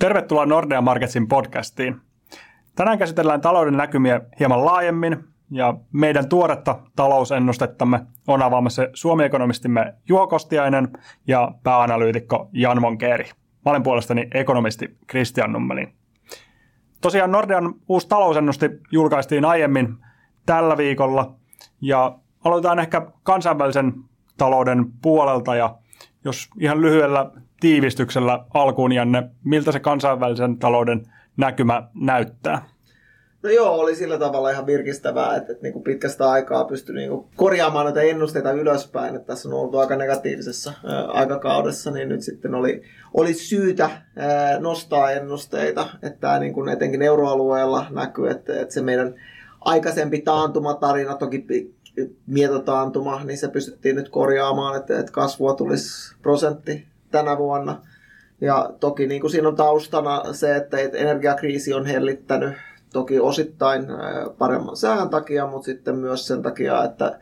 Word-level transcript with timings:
Tervetuloa 0.00 0.46
Nordea 0.46 0.80
Marketsin 0.80 1.28
podcastiin. 1.28 2.00
Tänään 2.74 2.98
käsitellään 2.98 3.40
talouden 3.40 3.76
näkymiä 3.76 4.20
hieman 4.38 4.64
laajemmin 4.64 5.24
ja 5.50 5.74
meidän 5.92 6.28
tuoretta 6.28 6.78
talousennustettamme 6.96 8.00
on 8.26 8.42
avaamassa 8.42 8.88
Suomi-ekonomistimme 8.94 9.94
Juho 10.08 10.26
Kostiainen 10.26 10.88
ja 11.26 11.52
pääanalyytikko 11.62 12.48
Jan 12.52 12.80
Monkeeri. 12.80 13.24
Mä 13.24 13.70
olen 13.70 13.82
puolestani 13.82 14.28
ekonomisti 14.34 14.96
Christian 15.10 15.52
Nummelin. 15.52 15.94
Tosiaan 17.00 17.32
Nordean 17.32 17.74
uusi 17.88 18.08
talousennusti 18.08 18.70
julkaistiin 18.92 19.44
aiemmin 19.44 19.96
tällä 20.46 20.76
viikolla 20.76 21.34
ja 21.80 22.18
aloitetaan 22.44 22.78
ehkä 22.78 23.06
kansainvälisen 23.22 23.92
talouden 24.38 24.86
puolelta 25.02 25.54
ja 25.54 25.76
jos 26.24 26.48
ihan 26.60 26.80
lyhyellä 26.80 27.30
tiivistyksellä 27.60 28.44
alkuun, 28.54 28.92
Janne, 28.92 29.30
miltä 29.44 29.72
se 29.72 29.80
kansainvälisen 29.80 30.58
talouden 30.58 31.02
näkymä 31.36 31.88
näyttää? 31.94 32.68
No 33.42 33.50
joo, 33.50 33.74
oli 33.74 33.94
sillä 33.94 34.18
tavalla 34.18 34.50
ihan 34.50 34.66
virkistävää, 34.66 35.36
että, 35.36 35.52
että 35.52 35.62
niin 35.62 35.72
kuin 35.72 35.82
pitkästä 35.82 36.30
aikaa 36.30 36.64
pystyi 36.64 36.94
niin 36.94 37.10
kuin 37.10 37.26
korjaamaan 37.36 37.84
näitä 37.84 38.00
ennusteita 38.00 38.52
ylöspäin. 38.52 39.14
Että 39.14 39.26
tässä 39.26 39.48
on 39.48 39.54
ollut 39.54 39.74
aika 39.74 39.96
negatiivisessa 39.96 40.72
aikakaudessa, 41.08 41.90
niin 41.90 42.08
nyt 42.08 42.22
sitten 42.22 42.54
oli, 42.54 42.82
oli 43.14 43.34
syytä 43.34 43.90
nostaa 44.58 45.10
ennusteita. 45.10 45.86
Että 46.02 46.20
tämä 46.20 46.38
niin 46.38 46.52
kuin 46.52 46.68
etenkin 46.68 47.02
euroalueella 47.02 47.86
näkyy, 47.90 48.30
että, 48.30 48.60
että 48.60 48.74
se 48.74 48.82
meidän 48.82 49.14
aikaisempi 49.60 50.20
taantumatarina, 50.20 51.14
toki 51.14 51.46
mietotaantuma, 52.26 53.24
niin 53.24 53.38
se 53.38 53.48
pystyttiin 53.48 53.96
nyt 53.96 54.08
korjaamaan, 54.08 54.76
että, 54.76 54.98
että 54.98 55.12
kasvua 55.12 55.54
tulisi 55.54 56.14
prosentti 56.22 56.86
tänä 57.10 57.38
vuonna. 57.38 57.82
Ja 58.40 58.70
toki 58.80 59.06
niin 59.06 59.20
kuin 59.20 59.30
siinä 59.30 59.48
on 59.48 59.56
taustana 59.56 60.32
se, 60.32 60.56
että 60.56 60.76
energiakriisi 60.78 61.74
on 61.74 61.86
hellittänyt 61.86 62.54
toki 62.92 63.20
osittain 63.20 63.86
paremman 64.38 64.76
sään 64.76 65.08
takia, 65.08 65.46
mutta 65.46 65.64
sitten 65.64 65.96
myös 65.96 66.26
sen 66.26 66.42
takia, 66.42 66.84
että 66.84 67.18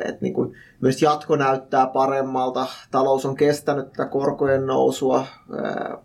että 0.00 0.18
niin 0.20 0.34
kuin 0.34 0.54
myös 0.80 1.02
jatko 1.02 1.36
näyttää 1.36 1.86
paremmalta. 1.86 2.66
Talous 2.90 3.26
on 3.26 3.36
kestänyt 3.36 3.92
tätä 3.92 4.06
korkojen 4.06 4.66
nousua 4.66 5.26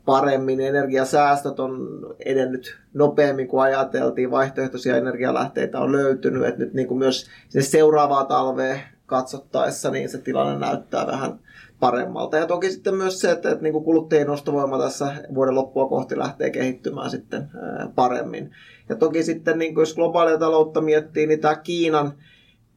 paremmin. 0.05 0.59
Energiasäästöt 0.59 1.59
on 1.59 1.99
edennyt 2.25 2.77
nopeammin 2.93 3.47
kuin 3.47 3.63
ajateltiin. 3.63 4.31
Vaihtoehtoisia 4.31 4.97
energialähteitä 4.97 5.79
on 5.79 5.91
löytynyt. 5.91 6.45
Että 6.45 6.59
nyt 6.59 6.73
niin 6.73 6.87
kuin 6.87 6.97
myös 6.97 7.27
seuraavaa 7.59 8.25
talvea 8.25 8.79
katsottaessa 9.05 9.91
niin 9.91 10.09
se 10.09 10.17
tilanne 10.17 10.59
näyttää 10.59 11.07
vähän 11.07 11.39
paremmalta. 11.79 12.37
Ja 12.37 12.47
toki 12.47 12.71
sitten 12.71 12.95
myös 12.95 13.19
se, 13.19 13.31
että, 13.31 13.49
että 13.51 13.63
niin 13.63 13.73
kuin 13.73 13.83
kuluttajien 13.83 14.29
ostovoima 14.29 14.79
tässä 14.79 15.13
vuoden 15.35 15.55
loppua 15.55 15.89
kohti 15.89 16.17
lähtee 16.17 16.49
kehittymään 16.49 17.09
sitten 17.09 17.49
paremmin. 17.95 18.51
Ja 18.89 18.95
toki 18.95 19.23
sitten, 19.23 19.59
niin 19.59 19.73
kuin 19.73 19.81
jos 19.81 19.95
globaalia 19.95 20.37
taloutta 20.37 20.81
miettii, 20.81 21.27
niin 21.27 21.39
tämä 21.39 21.55
Kiinan 21.55 22.13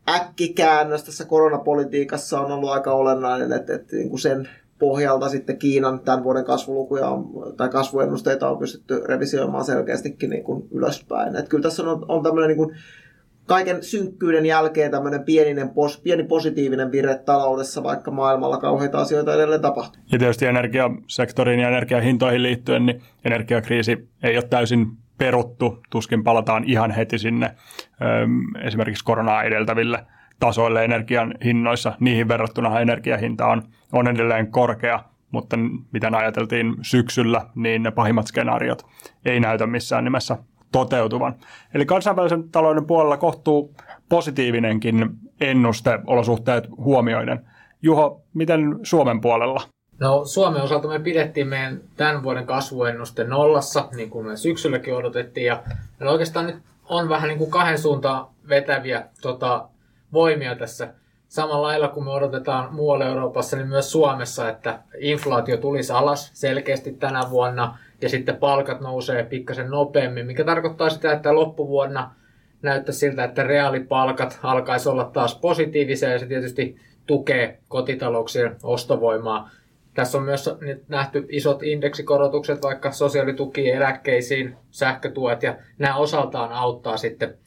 äkkikäännös 0.08 1.04
tässä 1.04 1.24
koronapolitiikassa 1.24 2.40
on 2.40 2.52
ollut 2.52 2.70
aika 2.70 2.92
olennainen, 2.92 3.52
että, 3.52 3.74
että 3.74 3.96
niin 3.96 4.08
kuin 4.08 4.20
sen 4.20 4.48
pohjalta 4.78 5.28
sitten 5.28 5.58
Kiinan 5.58 6.00
tämän 6.00 6.24
vuoden 6.24 6.44
kasvulukuja 6.44 7.08
on, 7.08 7.54
tai 7.56 7.68
kasvuennusteita 7.68 8.48
on 8.50 8.58
pystytty 8.58 9.02
revisioimaan 9.06 9.64
selkeästikin 9.64 10.30
niin 10.30 10.44
kuin 10.44 10.68
ylöspäin. 10.70 11.36
Että 11.36 11.48
kyllä 11.48 11.62
tässä 11.62 11.82
on, 11.82 12.04
on 12.08 12.22
tämmöinen 12.22 12.48
niin 12.48 12.56
kuin 12.56 12.76
kaiken 13.46 13.82
synkkyyden 13.82 14.46
jälkeen 14.46 14.90
tämmöinen 14.90 15.24
pieninen, 15.24 15.68
pos, 15.68 15.98
pieni 15.98 16.24
positiivinen 16.24 16.92
vire 16.92 17.14
taloudessa, 17.14 17.82
vaikka 17.82 18.10
maailmalla 18.10 18.56
kauheita 18.56 19.00
asioita 19.00 19.34
edelleen 19.34 19.60
tapahtuu. 19.60 20.02
Ja 20.12 20.18
tietysti 20.18 20.46
energiasektoriin 20.46 21.60
ja 21.60 21.68
energiahintoihin 21.68 22.42
liittyen, 22.42 22.86
niin 22.86 23.02
energiakriisi 23.24 24.08
ei 24.22 24.36
ole 24.36 24.44
täysin 24.50 24.86
peruttu, 25.18 25.82
tuskin 25.90 26.24
palataan 26.24 26.64
ihan 26.64 26.90
heti 26.90 27.18
sinne 27.18 27.54
esimerkiksi 28.64 29.04
koronaa 29.04 29.42
edeltäville 29.42 30.06
tasoille 30.40 30.84
energian 30.84 31.34
hinnoissa. 31.44 31.92
Niihin 32.00 32.28
verrattuna 32.28 32.80
energiahinta 32.80 33.46
on, 33.46 33.62
on 33.92 34.08
edelleen 34.08 34.50
korkea, 34.50 35.04
mutta 35.30 35.56
mitä 35.92 36.10
ajateltiin 36.14 36.74
syksyllä, 36.82 37.46
niin 37.54 37.82
ne 37.82 37.90
pahimmat 37.90 38.26
skenaariot 38.26 38.86
ei 39.24 39.40
näytä 39.40 39.66
missään 39.66 40.04
nimessä 40.04 40.38
toteutuvan. 40.72 41.34
Eli 41.74 41.86
kansainvälisen 41.86 42.50
talouden 42.50 42.86
puolella 42.86 43.16
kohtuu 43.16 43.74
positiivinenkin 44.08 45.10
ennuste 45.40 45.98
olosuhteet 46.06 46.68
huomioiden. 46.76 47.46
Juho, 47.82 48.22
miten 48.34 48.78
Suomen 48.82 49.20
puolella? 49.20 49.60
No 49.98 50.24
Suomen 50.24 50.62
osalta 50.62 50.88
me 50.88 50.98
pidettiin 50.98 51.48
meidän 51.48 51.80
tämän 51.96 52.22
vuoden 52.22 52.46
kasvuennuste 52.46 53.24
nollassa, 53.24 53.88
niin 53.96 54.10
kuin 54.10 54.26
me 54.26 54.36
syksylläkin 54.36 54.94
odotettiin. 54.94 55.46
Ja 55.46 55.62
oikeastaan 56.00 56.46
nyt 56.46 56.56
on 56.88 57.08
vähän 57.08 57.28
niin 57.28 57.38
kuin 57.38 57.50
kahden 57.50 57.78
suuntaan 57.78 58.26
vetäviä 58.48 59.04
tota, 59.22 59.68
voimia 60.12 60.54
tässä. 60.54 60.94
Samalla 61.28 61.66
lailla 61.66 61.88
kun 61.88 62.04
me 62.04 62.10
odotetaan 62.10 62.74
muualla 62.74 63.04
Euroopassa, 63.04 63.56
niin 63.56 63.68
myös 63.68 63.92
Suomessa, 63.92 64.48
että 64.48 64.78
inflaatio 64.98 65.56
tulisi 65.56 65.92
alas 65.92 66.30
selkeästi 66.34 66.92
tänä 66.92 67.22
vuonna 67.30 67.78
ja 68.00 68.08
sitten 68.08 68.36
palkat 68.36 68.80
nousee 68.80 69.24
pikkasen 69.24 69.70
nopeammin, 69.70 70.26
mikä 70.26 70.44
tarkoittaa 70.44 70.90
sitä, 70.90 71.12
että 71.12 71.34
loppuvuonna 71.34 72.14
näyttää 72.62 72.94
siltä, 72.94 73.24
että 73.24 73.42
reaalipalkat 73.42 74.38
alkaisi 74.42 74.88
olla 74.88 75.04
taas 75.04 75.34
positiivisia 75.34 76.12
ja 76.12 76.18
se 76.18 76.26
tietysti 76.26 76.76
tukee 77.06 77.58
kotitalouksien 77.68 78.56
ostovoimaa. 78.62 79.50
Tässä 79.94 80.18
on 80.18 80.24
myös 80.24 80.50
nyt 80.60 80.88
nähty 80.88 81.26
isot 81.28 81.62
indeksikorotukset 81.62 82.62
vaikka 82.62 82.92
sosiaalitukiin, 82.92 83.74
eläkkeisiin, 83.74 84.56
sähkötuet 84.70 85.42
ja 85.42 85.56
nämä 85.78 85.96
osaltaan 85.96 86.52
auttaa 86.52 86.96
sitten 86.96 87.38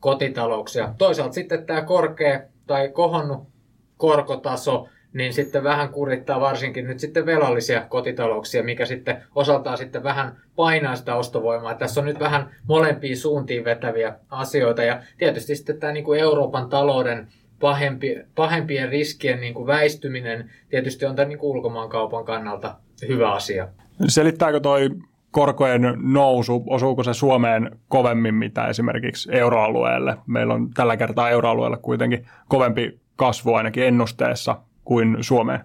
kotitalouksia. 0.00 0.94
Toisaalta 0.98 1.34
sitten 1.34 1.66
tämä 1.66 1.82
korkea 1.82 2.40
tai 2.66 2.88
kohonnut 2.88 3.48
korkotaso 3.96 4.88
niin 5.12 5.32
sitten 5.32 5.64
vähän 5.64 5.88
kurittaa 5.88 6.40
varsinkin 6.40 6.86
nyt 6.86 6.98
sitten 6.98 7.26
velallisia 7.26 7.86
kotitalouksia, 7.88 8.62
mikä 8.62 8.86
sitten 8.86 9.24
osaltaan 9.34 9.78
sitten 9.78 10.02
vähän 10.02 10.36
painaa 10.56 10.96
sitä 10.96 11.14
ostovoimaa. 11.14 11.74
Tässä 11.74 12.00
on 12.00 12.06
nyt 12.06 12.20
vähän 12.20 12.50
molempiin 12.68 13.16
suuntiin 13.16 13.64
vetäviä 13.64 14.14
asioita 14.28 14.82
ja 14.82 15.02
tietysti 15.18 15.56
sitten 15.56 15.80
tämä 15.80 15.92
niin 15.92 16.04
kuin 16.04 16.20
Euroopan 16.20 16.68
talouden 16.68 17.28
pahempi, 17.60 18.16
pahempien 18.34 18.88
riskien 18.88 19.40
niin 19.40 19.54
kuin 19.54 19.66
väistyminen 19.66 20.50
tietysti 20.68 21.06
on 21.06 21.16
tämän 21.16 21.28
niin 21.28 21.38
kuin 21.38 21.50
ulkomaankaupan 21.50 22.24
kannalta 22.24 22.76
hyvä 23.08 23.32
asia. 23.32 23.68
Selittääkö 24.08 24.60
toi 24.60 24.90
korkojen 25.30 25.82
nousu, 26.02 26.64
osuuko 26.66 27.02
se 27.02 27.14
Suomeen 27.14 27.78
kovemmin 27.88 28.34
mitä 28.34 28.66
esimerkiksi 28.66 29.28
euroalueelle? 29.32 30.16
Meillä 30.26 30.54
on 30.54 30.70
tällä 30.70 30.96
kertaa 30.96 31.30
euroalueella 31.30 31.76
kuitenkin 31.76 32.26
kovempi 32.48 33.00
kasvu 33.16 33.54
ainakin 33.54 33.84
ennusteessa 33.84 34.56
kuin 34.84 35.16
Suomeen. 35.20 35.60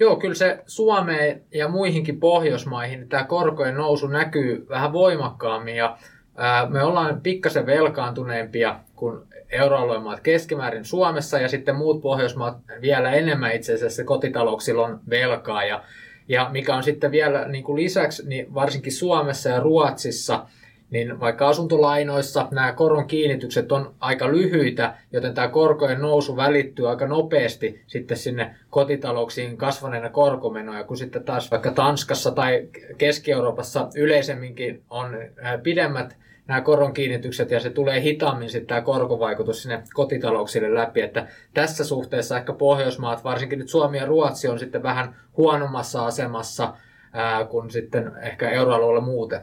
Joo, 0.00 0.16
kyllä 0.16 0.34
se 0.34 0.62
Suomeen 0.66 1.42
ja 1.54 1.68
muihinkin 1.68 2.20
Pohjoismaihin 2.20 3.08
tämä 3.08 3.24
korkojen 3.24 3.74
nousu 3.74 4.06
näkyy 4.06 4.66
vähän 4.68 4.92
voimakkaammin 4.92 5.76
ja 5.76 5.98
ää, 6.36 6.68
me 6.68 6.82
ollaan 6.82 7.20
pikkasen 7.20 7.66
velkaantuneempia 7.66 8.80
kuin 8.94 9.25
euroalueen 9.50 10.02
maat 10.02 10.20
keskimäärin 10.20 10.84
Suomessa 10.84 11.38
ja 11.38 11.48
sitten 11.48 11.76
muut 11.76 12.02
Pohjoismaat 12.02 12.56
vielä 12.80 13.12
enemmän. 13.12 13.54
Itse 13.54 13.74
asiassa 13.74 14.04
kotitalouksilla 14.04 14.86
on 14.86 15.00
velkaa. 15.10 15.64
Ja, 15.64 15.82
ja 16.28 16.48
mikä 16.52 16.76
on 16.76 16.82
sitten 16.82 17.10
vielä 17.10 17.48
niin 17.48 17.64
kuin 17.64 17.76
lisäksi, 17.76 18.28
niin 18.28 18.54
varsinkin 18.54 18.92
Suomessa 18.92 19.48
ja 19.48 19.60
Ruotsissa, 19.60 20.46
niin 20.90 21.20
vaikka 21.20 21.48
asuntolainoissa 21.48 22.48
nämä 22.50 22.72
koron 22.72 23.06
kiinnitykset 23.06 23.72
on 23.72 23.94
aika 24.00 24.28
lyhyitä, 24.28 24.94
joten 25.12 25.34
tämä 25.34 25.48
korkojen 25.48 26.00
nousu 26.00 26.36
välittyy 26.36 26.90
aika 26.90 27.06
nopeasti 27.06 27.82
sitten 27.86 28.16
sinne 28.16 28.54
kotitalouksiin 28.70 29.56
kasvaneena 29.56 30.10
korkomenoja, 30.10 30.84
kun 30.84 30.96
sitten 30.96 31.24
taas 31.24 31.50
vaikka 31.50 31.70
Tanskassa 31.70 32.30
tai 32.30 32.68
Keski-Euroopassa 32.98 33.88
yleisemminkin 33.96 34.82
on 34.90 35.16
pidemmät 35.62 36.16
nämä 36.48 36.60
koron 36.60 36.92
kiinnitykset 36.92 37.50
ja 37.50 37.60
se 37.60 37.70
tulee 37.70 38.00
hitaammin 38.00 38.50
sitten 38.50 38.66
tämä 38.66 38.80
korkovaikutus 38.80 39.62
sinne 39.62 39.82
kotitalouksille 39.94 40.74
läpi. 40.74 41.00
Että 41.00 41.26
tässä 41.54 41.84
suhteessa 41.84 42.36
ehkä 42.36 42.52
Pohjoismaat, 42.52 43.24
varsinkin 43.24 43.58
nyt 43.58 43.68
Suomi 43.68 43.98
ja 43.98 44.06
Ruotsi 44.06 44.48
on 44.48 44.58
sitten 44.58 44.82
vähän 44.82 45.16
huonommassa 45.36 46.06
asemassa 46.06 46.74
ää, 47.12 47.44
kuin 47.44 47.70
sitten 47.70 48.12
ehkä 48.22 48.50
euroalueella 48.50 49.00
muuten. 49.00 49.40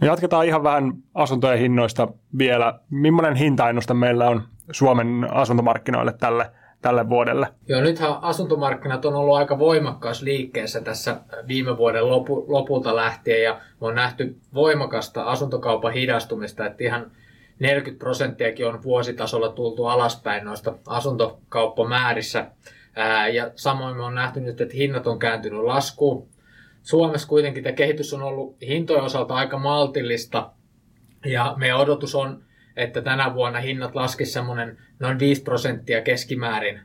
Jatketaan 0.00 0.46
ihan 0.46 0.62
vähän 0.62 0.92
asuntojen 1.14 1.58
hinnoista 1.58 2.08
vielä. 2.38 2.80
Millainen 2.90 3.36
hintaennuste 3.36 3.94
meillä 3.94 4.28
on 4.28 4.42
Suomen 4.70 5.28
asuntomarkkinoille 5.30 6.12
tälle 6.12 6.50
tälle 6.82 7.08
vuodelle. 7.08 7.48
Joo, 7.68 7.80
nythän 7.80 8.14
asuntomarkkinat 8.22 9.04
on 9.04 9.14
ollut 9.14 9.36
aika 9.36 9.58
voimakkaassa 9.58 10.24
liikkeessä 10.24 10.80
tässä 10.80 11.20
viime 11.48 11.76
vuoden 11.76 12.08
lopu, 12.08 12.44
lopulta 12.48 12.96
lähtien 12.96 13.42
ja 13.42 13.60
on 13.80 13.94
nähty 13.94 14.36
voimakasta 14.54 15.22
asuntokaupan 15.22 15.92
hidastumista, 15.92 16.66
että 16.66 16.84
ihan 16.84 17.10
40 17.58 17.98
prosenttiakin 17.98 18.66
on 18.66 18.82
vuositasolla 18.82 19.48
tultu 19.48 19.86
alaspäin 19.86 20.44
noista 20.44 20.74
asuntokauppamäärissä. 20.86 22.50
Ää, 22.96 23.28
ja 23.28 23.50
samoin 23.54 23.96
me 23.96 24.02
on 24.02 24.14
nähty 24.14 24.40
nyt, 24.40 24.60
että 24.60 24.74
hinnat 24.76 25.06
on 25.06 25.18
kääntynyt 25.18 25.60
laskuun. 25.60 26.28
Suomessa 26.82 27.28
kuitenkin 27.28 27.62
tämä 27.62 27.72
kehitys 27.72 28.14
on 28.14 28.22
ollut 28.22 28.56
hintojen 28.62 29.04
osalta 29.04 29.34
aika 29.34 29.58
maltillista 29.58 30.50
ja 31.24 31.54
meidän 31.56 31.78
odotus 31.78 32.14
on, 32.14 32.42
että 32.76 33.02
tänä 33.02 33.34
vuonna 33.34 33.60
hinnat 33.60 33.94
laskisivat 33.94 34.34
semmoinen 34.34 34.78
noin 34.98 35.18
5 35.18 35.42
prosenttia 35.42 36.02
keskimäärin, 36.02 36.80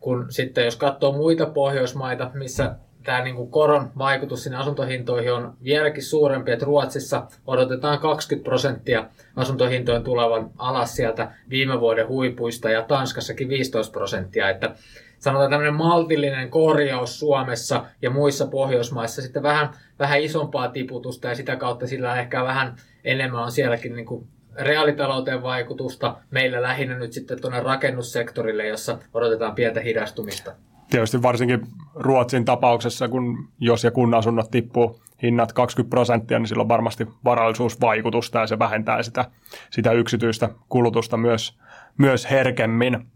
kun 0.00 0.26
sitten 0.28 0.64
jos 0.64 0.76
katsoo 0.76 1.12
muita 1.12 1.46
Pohjoismaita, 1.46 2.30
missä 2.34 2.76
tämä 3.04 3.24
niin 3.24 3.36
kuin 3.36 3.50
koron 3.50 3.90
vaikutus 3.98 4.44
sinne 4.44 4.58
asuntohintoihin 4.58 5.32
on 5.32 5.56
vieläkin 5.64 6.02
suurempi, 6.02 6.52
että 6.52 6.66
Ruotsissa 6.66 7.26
odotetaan 7.46 7.98
20 7.98 8.48
prosenttia 8.48 9.04
asuntohintojen 9.36 10.04
tulevan 10.04 10.50
alas 10.58 10.96
sieltä 10.96 11.30
viime 11.50 11.80
vuoden 11.80 12.08
huipuista 12.08 12.70
ja 12.70 12.82
Tanskassakin 12.82 13.48
15 13.48 13.92
prosenttia, 13.92 14.50
että 14.50 14.74
sanotaan 15.18 15.50
tämmöinen 15.50 15.74
maltillinen 15.74 16.50
korjaus 16.50 17.20
Suomessa 17.20 17.84
ja 18.02 18.10
muissa 18.10 18.46
Pohjoismaissa 18.46 19.22
sitten 19.22 19.42
vähän, 19.42 19.68
vähän 19.98 20.20
isompaa 20.20 20.68
tiputusta 20.68 21.28
ja 21.28 21.34
sitä 21.34 21.56
kautta 21.56 21.86
sillä 21.86 22.20
ehkä 22.20 22.44
vähän 22.44 22.76
enemmän 23.04 23.42
on 23.42 23.52
sielläkin 23.52 23.96
niin 23.96 24.06
kuin 24.06 24.28
reaalitalouteen 24.54 25.42
vaikutusta. 25.42 26.16
Meillä 26.30 26.62
lähinnä 26.62 26.98
nyt 26.98 27.12
sitten 27.12 27.40
tuonne 27.40 27.60
rakennussektorille, 27.60 28.66
jossa 28.66 28.98
odotetaan 29.14 29.54
pientä 29.54 29.80
hidastumista. 29.80 30.52
Tietysti 30.90 31.22
varsinkin 31.22 31.66
Ruotsin 31.94 32.44
tapauksessa, 32.44 33.08
kun 33.08 33.48
jos 33.58 33.84
ja 33.84 33.90
kun 33.90 34.14
asunnot 34.14 34.50
tippuu 34.50 35.00
hinnat 35.22 35.52
20 35.52 35.90
prosenttia, 35.90 36.38
niin 36.38 36.48
silloin 36.48 36.68
varmasti 36.68 37.06
varallisuusvaikutusta 37.24 38.38
ja 38.38 38.46
se 38.46 38.58
vähentää 38.58 39.02
sitä, 39.02 39.24
sitä 39.70 39.92
yksityistä 39.92 40.48
kulutusta 40.68 41.16
myös, 41.16 41.58
myös 41.98 42.30
herkemmin. 42.30 43.06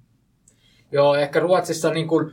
Joo, 0.93 1.15
ehkä 1.15 1.41
Ruotsissa 1.41 1.91
niin 1.91 2.09
kuin, 2.09 2.33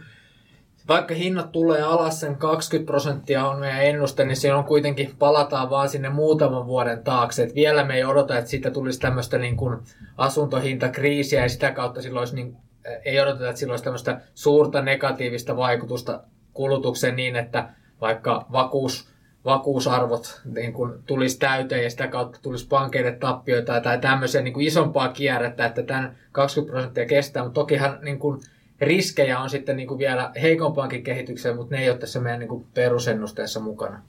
vaikka 0.87 1.13
hinnat 1.13 1.51
tulee 1.51 1.81
alas 1.81 2.19
sen 2.19 2.35
20 2.35 2.91
prosenttia 2.91 3.47
on 3.47 3.59
meidän 3.59 3.83
ennuste, 3.85 4.25
niin 4.25 4.55
on 4.55 4.63
kuitenkin, 4.63 5.15
palataan 5.19 5.69
vaan 5.69 5.89
sinne 5.89 6.09
muutaman 6.09 6.65
vuoden 6.65 7.03
taakse. 7.03 7.43
Et 7.43 7.55
vielä 7.55 7.83
me 7.83 7.95
ei 7.95 8.03
odota, 8.03 8.37
että 8.37 8.49
siitä 8.49 8.71
tulisi 8.71 8.99
tämmöistä 8.99 9.37
niin 9.37 9.57
kuin 9.57 9.79
asuntohintakriisiä 10.17 11.41
ja 11.41 11.49
sitä 11.49 11.71
kautta 11.71 12.01
silloin 12.01 12.21
olisi 12.21 12.35
niin, 12.35 12.57
ei 13.05 13.19
odoteta, 13.19 13.49
että 13.49 13.59
sillä 13.59 13.71
olisi 13.71 13.83
tämmöistä 13.83 14.21
suurta 14.33 14.81
negatiivista 14.81 15.57
vaikutusta 15.57 16.23
kulutukseen 16.53 17.15
niin, 17.15 17.35
että 17.35 17.69
vaikka 18.01 18.45
vakuus, 18.51 19.09
vakuusarvot 19.45 20.41
niin 20.55 20.73
kuin 20.73 21.03
tulisi 21.05 21.39
täyteen 21.39 21.83
ja 21.83 21.89
sitä 21.89 22.07
kautta 22.07 22.39
tulisi 22.41 22.67
pankeille 22.67 23.11
tappioita 23.11 23.81
tai 23.81 23.99
tämmöisiä 23.99 24.41
niin 24.41 24.53
kuin 24.53 24.67
isompaa 24.67 25.09
kierrettä, 25.09 25.65
että 25.65 25.83
tämän 25.83 26.15
20 26.31 26.71
prosenttia 26.71 27.05
kestää, 27.05 27.43
mutta 27.43 27.61
tokihan 27.61 27.99
niin 28.01 28.19
kuin 28.19 28.41
riskejä 28.81 29.39
on 29.39 29.49
sitten 29.49 29.77
niin 29.77 29.87
kuin 29.87 29.97
vielä 29.97 30.31
heikompaankin 30.41 31.03
kehitykseen, 31.03 31.55
mutta 31.55 31.75
ne 31.75 31.81
ei 31.81 31.89
ole 31.89 31.97
tässä 31.97 32.19
meidän 32.19 32.39
niin 32.39 32.49
kuin 32.49 32.65
perusennusteessa 32.73 33.59
mukana. 33.59 34.01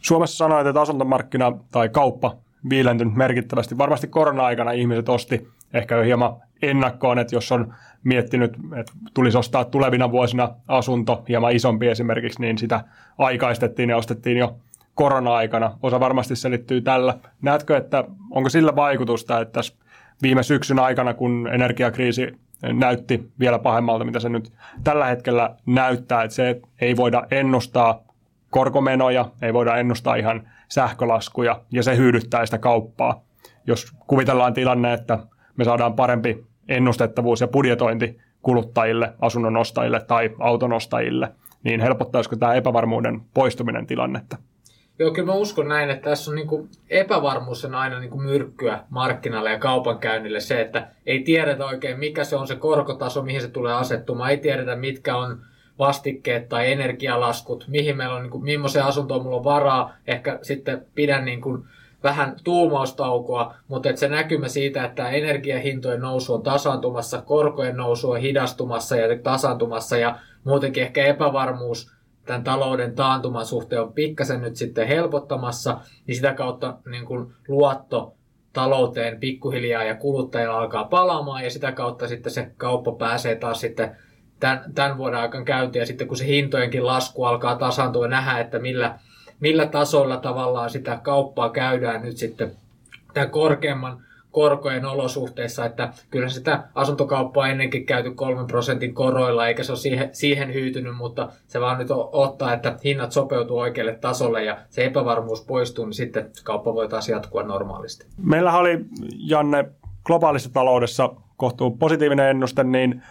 Suomessa 0.00 0.36
sanoit, 0.36 0.66
että 0.66 0.80
asuntomarkkina 0.80 1.52
tai 1.72 1.88
kauppa 1.88 2.36
viilentynyt 2.70 3.14
merkittävästi. 3.14 3.78
Varmasti 3.78 4.06
korona-aikana 4.06 4.72
ihmiset 4.72 5.08
osti 5.08 5.48
ehkä 5.74 5.96
jo 5.96 6.02
hieman 6.02 6.36
ennakkoon, 6.62 7.18
että 7.18 7.36
jos 7.36 7.52
on 7.52 7.74
miettinyt, 8.04 8.52
että 8.80 8.92
tulisi 9.14 9.38
ostaa 9.38 9.64
tulevina 9.64 10.10
vuosina 10.10 10.50
asunto 10.68 11.24
hieman 11.28 11.52
isompi 11.52 11.88
esimerkiksi, 11.88 12.40
niin 12.40 12.58
sitä 12.58 12.84
aikaistettiin 13.18 13.90
ja 13.90 13.96
ostettiin 13.96 14.36
jo 14.36 14.56
korona-aikana. 14.94 15.78
Osa 15.82 16.00
varmasti 16.00 16.36
selittyy 16.36 16.80
tällä. 16.80 17.18
Näetkö, 17.42 17.76
että 17.76 18.04
onko 18.30 18.48
sillä 18.48 18.76
vaikutusta, 18.76 19.40
että 19.40 19.52
tässä 19.52 19.74
viime 20.22 20.42
syksyn 20.42 20.78
aikana, 20.78 21.14
kun 21.14 21.48
energiakriisi 21.52 22.32
näytti 22.62 23.30
vielä 23.40 23.58
pahemmalta, 23.58 24.04
mitä 24.04 24.20
se 24.20 24.28
nyt 24.28 24.52
tällä 24.84 25.06
hetkellä 25.06 25.56
näyttää, 25.66 26.22
että 26.22 26.34
se 26.34 26.60
ei 26.80 26.96
voida 26.96 27.26
ennustaa 27.30 28.02
korkomenoja, 28.50 29.30
ei 29.42 29.52
voida 29.52 29.76
ennustaa 29.76 30.14
ihan 30.14 30.48
sähkölaskuja, 30.68 31.60
ja 31.70 31.82
se 31.82 31.96
hyödyttää 31.96 32.46
sitä 32.46 32.58
kauppaa. 32.58 33.20
Jos 33.66 33.92
kuvitellaan 34.06 34.54
tilanne, 34.54 34.92
että 34.92 35.18
me 35.56 35.64
saadaan 35.64 35.94
parempi 35.94 36.44
ennustettavuus 36.68 37.40
ja 37.40 37.48
budjetointi 37.48 38.18
kuluttajille, 38.42 39.12
asunnon 39.20 39.56
ostajille 39.56 40.00
tai 40.00 40.30
auton 40.38 40.72
ostajille, 40.72 41.32
niin 41.62 41.80
helpottaisiko 41.80 42.36
tämä 42.36 42.54
epävarmuuden 42.54 43.20
poistuminen 43.34 43.86
tilannetta? 43.86 44.36
Joo, 44.98 45.10
kyllä 45.10 45.26
mä 45.26 45.32
uskon 45.32 45.68
näin, 45.68 45.90
että 45.90 46.10
tässä 46.10 46.30
on 46.30 46.34
niin 46.34 46.48
kuin 46.48 46.68
epävarmuus 46.90 47.64
on 47.64 47.74
aina 47.74 48.00
niin 48.00 48.10
kuin 48.10 48.22
myrkkyä 48.22 48.80
markkinalle 48.90 49.50
ja 49.50 49.58
kaupankäynnille 49.58 50.40
se, 50.40 50.60
että 50.60 50.88
ei 51.06 51.22
tiedetä 51.22 51.66
oikein 51.66 51.98
mikä 51.98 52.24
se 52.24 52.36
on 52.36 52.46
se 52.46 52.56
korkotaso, 52.56 53.22
mihin 53.22 53.40
se 53.40 53.48
tulee 53.48 53.74
asettumaan, 53.74 54.30
ei 54.30 54.36
tiedetä 54.36 54.76
mitkä 54.76 55.16
on 55.16 55.40
vastikkeet 55.78 56.48
tai 56.48 56.72
energialaskut, 56.72 57.64
mihin 57.68 57.96
meillä 57.96 58.14
on, 58.14 58.22
niin 58.22 58.30
kuin, 58.30 58.44
millaisen 58.44 58.84
asuntoon 58.84 59.22
mulla 59.22 59.36
on 59.36 59.44
varaa, 59.44 59.94
ehkä 60.06 60.38
sitten 60.42 60.86
pidän 60.94 61.24
niin 61.24 61.40
kuin 61.40 61.64
vähän 62.02 62.36
tuumaustaukoa, 62.44 63.54
mutta 63.68 63.88
että 63.88 64.00
se 64.00 64.08
näkymä 64.08 64.48
siitä, 64.48 64.84
että 64.84 65.08
energiahintojen 65.08 66.00
nousu 66.00 66.34
on 66.34 66.42
tasaantumassa, 66.42 67.22
korkojen 67.22 67.76
nousu 67.76 68.10
on 68.10 68.20
hidastumassa 68.20 68.96
ja 68.96 69.18
tasaantumassa 69.18 69.96
ja 69.96 70.18
muutenkin 70.44 70.82
ehkä 70.82 71.04
epävarmuus 71.04 71.95
tämän 72.26 72.44
talouden 72.44 72.94
taantuman 72.94 73.46
suhteen 73.46 73.82
on 73.82 73.92
pikkasen 73.92 74.40
nyt 74.40 74.56
sitten 74.56 74.88
helpottamassa, 74.88 75.80
niin 76.06 76.16
sitä 76.16 76.34
kautta 76.34 76.78
niin 76.90 77.04
kuin 77.04 77.32
luotto 77.48 78.14
talouteen 78.52 79.20
pikkuhiljaa 79.20 79.84
ja 79.84 79.94
kuluttajilla 79.94 80.58
alkaa 80.58 80.84
palaamaan 80.84 81.44
ja 81.44 81.50
sitä 81.50 81.72
kautta 81.72 82.08
sitten 82.08 82.32
se 82.32 82.50
kauppa 82.56 82.92
pääsee 82.92 83.34
taas 83.34 83.60
sitten 83.60 83.96
tämän, 84.40 84.64
tämän 84.74 84.98
vuoden 84.98 85.20
aikana 85.20 85.44
käyntiin. 85.44 85.80
Ja 85.80 85.86
sitten 85.86 86.08
kun 86.08 86.16
se 86.16 86.26
hintojenkin 86.26 86.86
lasku 86.86 87.24
alkaa 87.24 87.56
tasaantua 87.56 88.08
nähdä, 88.08 88.38
että 88.38 88.58
millä, 88.58 88.98
millä 89.40 89.66
tasolla 89.66 90.16
tavallaan 90.16 90.70
sitä 90.70 91.00
kauppaa 91.02 91.50
käydään 91.50 92.02
nyt 92.02 92.16
sitten 92.16 92.52
tämän 93.14 93.30
korkeamman 93.30 94.05
korkojen 94.36 94.84
olosuhteissa, 94.84 95.64
että 95.64 95.92
kyllä 96.10 96.28
sitä 96.28 96.64
asuntokauppaa 96.74 97.48
ennenkin 97.48 97.86
käyty 97.86 98.10
3 98.10 98.46
prosentin 98.46 98.94
koroilla, 98.94 99.48
eikä 99.48 99.62
se 99.62 99.72
ole 99.72 99.78
siihen, 99.78 100.08
siihen 100.12 100.54
hyytynyt, 100.54 100.96
mutta 100.96 101.28
se 101.46 101.60
vaan 101.60 101.78
nyt 101.78 101.88
ottaa, 102.12 102.52
että 102.52 102.76
hinnat 102.84 103.12
sopeutuu 103.12 103.58
oikealle 103.58 103.94
tasolle 103.94 104.44
ja 104.44 104.56
se 104.68 104.84
epävarmuus 104.84 105.44
poistuu, 105.44 105.84
niin 105.84 105.94
sitten 105.94 106.30
kauppa 106.44 106.74
voi 106.74 106.88
taas 106.88 107.08
jatkua 107.08 107.42
normaalisti. 107.42 108.06
Meillä 108.22 108.58
oli, 108.58 108.84
Janne, 109.16 109.64
globaalissa 110.04 110.52
taloudessa 110.52 111.14
kohtuu 111.36 111.70
positiivinen 111.70 112.30
ennuste, 112.30 112.64
niin 112.64 113.02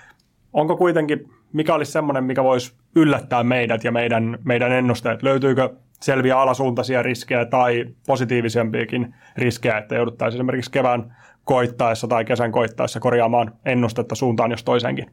onko 0.54 0.78
kuitenkin, 0.78 1.30
mikä 1.54 1.76
olisi 1.76 1.92
semmoinen, 1.92 2.24
mikä 2.24 2.44
voisi 2.44 2.74
yllättää 2.96 3.44
meidät 3.44 3.84
ja 3.84 3.92
meidän, 3.92 4.38
meidän 4.44 4.72
ennusteet? 4.72 5.24
Löytyykö 5.24 5.70
selviä 6.02 6.40
alasuuntaisia 6.40 7.04
riskejä 7.04 7.46
tai 7.46 7.86
positiivisempiakin 8.08 9.16
riskejä, 9.38 9.78
että 9.78 9.96
jouduttaisiin 9.96 10.40
esimerkiksi 10.40 10.72
kevään 10.72 11.16
koittaessa 11.44 12.08
tai 12.08 12.26
kesän 12.26 12.52
koittaessa 12.52 13.00
korjaamaan 13.00 13.54
ennustetta 13.66 14.16
suuntaan 14.16 14.52
jos 14.52 14.64
toiseenkin? 14.64 15.06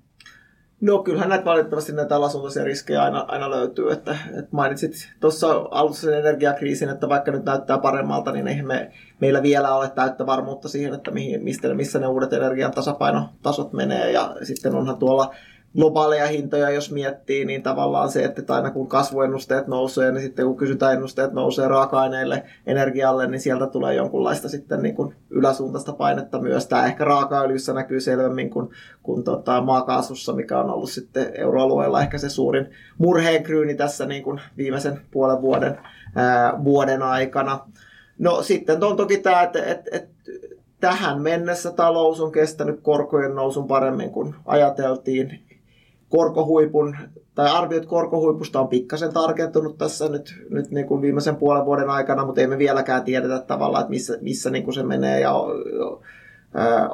No 0.81 1.03
kyllähän 1.03 1.29
näitä 1.29 1.45
valitettavasti 1.45 1.93
näitä 1.93 2.17
alasuuntaisia 2.17 2.65
riskejä 2.65 3.03
aina, 3.03 3.25
aina 3.29 3.51
löytyy. 3.51 3.93
Että, 3.93 4.17
että 4.39 4.49
mainitsit 4.51 4.93
tuossa 5.21 5.69
alussa 5.71 6.03
sen 6.03 6.19
energiakriisin, 6.19 6.89
että 6.89 7.09
vaikka 7.09 7.33
nyt 7.33 7.45
näyttää 7.45 7.79
paremmalta, 7.79 8.33
niin 8.33 8.49
eihän 8.49 8.67
me, 8.67 8.93
meillä 9.21 9.43
vielä 9.43 9.75
ole 9.75 9.89
täyttä 9.89 10.27
varmuutta 10.27 10.69
siihen, 10.69 10.95
että 10.95 11.11
mihin, 11.11 11.45
mistä, 11.45 11.75
missä 11.75 11.99
ne 11.99 12.07
uudet 12.07 12.33
energian 12.33 12.73
tasapainotasot 12.73 13.73
menee. 13.73 14.13
Ja 14.13 14.37
sitten 14.43 14.75
onhan 14.75 14.97
tuolla 14.97 15.35
globaaleja 15.77 16.27
hintoja, 16.27 16.71
jos 16.71 16.93
miettii, 16.93 17.45
niin 17.45 17.63
tavallaan 17.63 18.09
se, 18.11 18.25
että 18.25 18.55
aina 18.55 18.71
kun 18.71 18.89
kasvuennusteet 18.89 19.67
nousee, 19.67 20.13
niin 20.13 20.23
sitten 20.23 20.47
kun 20.47 20.57
kysyntäennusteet 20.57 21.33
nousee 21.33 21.69
raaka-aineille, 21.69 22.43
energialle, 22.67 23.27
niin 23.27 23.41
sieltä 23.41 23.67
tulee 23.67 23.95
jonkunlaista 23.95 24.49
sitten 24.49 24.83
niin 24.83 24.95
kuin 24.95 25.15
yläsuuntaista 25.31 25.93
painetta 25.93 26.39
myös. 26.39 26.67
Tämä 26.67 26.87
ehkä 26.87 27.05
raakaöljyssä 27.05 27.73
näkyy 27.73 28.01
selvemmin 28.01 28.51
kuin, 28.51 28.71
kuin 29.03 29.25
tota 29.25 29.61
maakaasussa, 29.61 30.33
mikä 30.33 30.61
on 30.61 30.71
ollut 30.71 30.91
sitten 30.91 31.31
euroalueella 31.35 32.03
ehkä 32.03 32.19
se 32.19 32.29
suurin 32.29 32.71
murheenkryyni 32.99 33.75
tässä 33.75 34.07
niin 34.07 34.23
kuin 34.23 34.41
viimeisen 34.57 35.01
puolen 35.11 35.43
vuoden, 35.43 35.79
ää, 36.15 36.65
vuoden 36.65 37.03
aikana. 37.03 37.61
No 38.19 38.43
sitten 38.43 38.85
on 38.85 38.97
toki 38.97 39.19
tämä, 39.19 39.43
että, 39.43 39.65
että, 39.65 39.91
että 39.93 40.13
tähän 40.81 41.23
mennessä 41.23 41.71
talous 41.71 42.21
on 42.21 42.33
kestänyt 42.33 42.81
korkojen 42.83 43.35
nousun 43.35 43.67
paremmin 43.67 44.11
kuin 44.11 44.35
ajateltiin 44.47 45.52
korkohuipun, 46.13 46.97
tai 47.35 47.51
arviot 47.51 47.87
korkohuipusta 47.87 48.61
on 48.61 48.69
pikkasen 48.69 49.13
tarkentunut 49.13 49.79
tässä 49.79 50.09
nyt, 50.09 50.47
nyt 50.51 50.71
niin 50.71 50.87
kuin 50.87 51.03
viimeisen 51.03 51.37
puolen 51.37 51.65
vuoden 51.65 51.91
aikana, 51.91 52.27
mutta 52.27 52.41
emme 52.41 52.59
vieläkään 52.59 53.05
tiedetä 53.05 53.39
tavallaan, 53.39 53.81
että 53.81 53.91
missä, 53.91 54.19
missä 54.21 54.51
niin 54.51 54.65
kuin 54.65 54.75
se 54.75 54.83
menee, 54.83 55.21
ja 55.21 55.35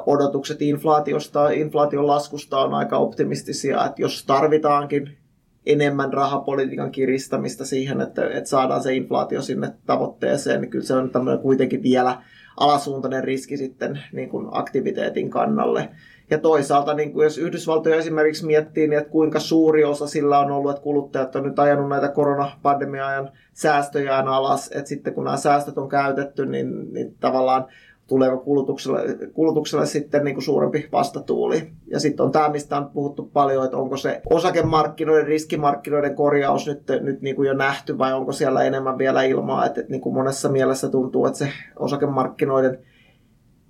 odotukset 0.05 0.61
inflaatiosta, 0.61 1.49
inflaation 1.49 2.07
laskusta 2.07 2.57
on 2.57 2.73
aika 2.73 2.97
optimistisia, 2.97 3.85
että 3.85 4.01
jos 4.01 4.25
tarvitaankin 4.25 5.17
enemmän 5.65 6.13
rahapolitiikan 6.13 6.91
kiristämistä 6.91 7.65
siihen, 7.65 8.01
että, 8.01 8.29
että 8.29 8.49
saadaan 8.49 8.83
se 8.83 8.95
inflaatio 8.95 9.41
sinne 9.41 9.73
tavoitteeseen, 9.85 10.61
niin 10.61 10.69
kyllä 10.69 10.85
se 10.85 10.93
on 10.93 11.09
tämmöinen 11.09 11.41
kuitenkin 11.41 11.83
vielä 11.83 12.21
alasuuntainen 12.57 13.23
riski 13.23 13.57
sitten 13.57 13.99
niin 14.13 14.29
kuin 14.29 14.47
aktiviteetin 14.51 15.29
kannalle. 15.29 15.89
Ja 16.29 16.37
toisaalta, 16.37 16.93
niin 16.93 17.13
kuin 17.13 17.23
jos 17.23 17.37
Yhdysvaltoja 17.37 17.95
esimerkiksi 17.95 18.45
miettii, 18.45 18.87
niin 18.87 18.99
että 18.99 19.11
kuinka 19.11 19.39
suuri 19.39 19.83
osa 19.83 20.07
sillä 20.07 20.39
on 20.39 20.51
ollut, 20.51 20.71
että 20.71 20.83
kuluttajat 20.83 21.35
on 21.35 21.43
nyt 21.43 21.59
ajanut 21.59 21.89
näitä 21.89 22.07
koronapandemia-ajan 22.07 23.31
säästöjään 23.53 24.27
alas, 24.27 24.67
että 24.67 24.89
sitten 24.89 25.13
kun 25.13 25.23
nämä 25.23 25.37
säästöt 25.37 25.77
on 25.77 25.89
käytetty, 25.89 26.45
niin, 26.45 26.93
niin 26.93 27.15
tavallaan 27.19 27.65
tuleeko 28.09 28.37
kulutukselle, 28.37 29.01
kulutukselle 29.33 29.85
sitten 29.85 30.23
niin 30.23 30.35
kuin 30.35 30.43
suurempi 30.43 30.89
vastatuuli. 30.91 31.71
Ja 31.87 31.99
sitten 31.99 32.25
on 32.25 32.31
tämä, 32.31 32.49
mistä 32.49 32.77
on 32.77 32.89
puhuttu 32.89 33.29
paljon, 33.33 33.65
että 33.65 33.77
onko 33.77 33.97
se 33.97 34.21
osakemarkkinoiden, 34.29 35.27
riskimarkkinoiden 35.27 36.15
korjaus 36.15 36.67
nyt, 36.67 36.83
nyt 37.01 37.21
niin 37.21 37.35
kuin 37.35 37.47
jo 37.47 37.53
nähty 37.53 37.97
vai 37.97 38.13
onko 38.13 38.31
siellä 38.31 38.63
enemmän 38.63 38.97
vielä 38.97 39.23
ilmaa. 39.23 39.65
Että, 39.65 39.79
että 39.79 39.91
niin 39.91 40.01
kuin 40.01 40.15
monessa 40.15 40.49
mielessä 40.49 40.89
tuntuu, 40.89 41.25
että 41.25 41.39
se 41.39 41.49
osakemarkkinoiden 41.79 42.79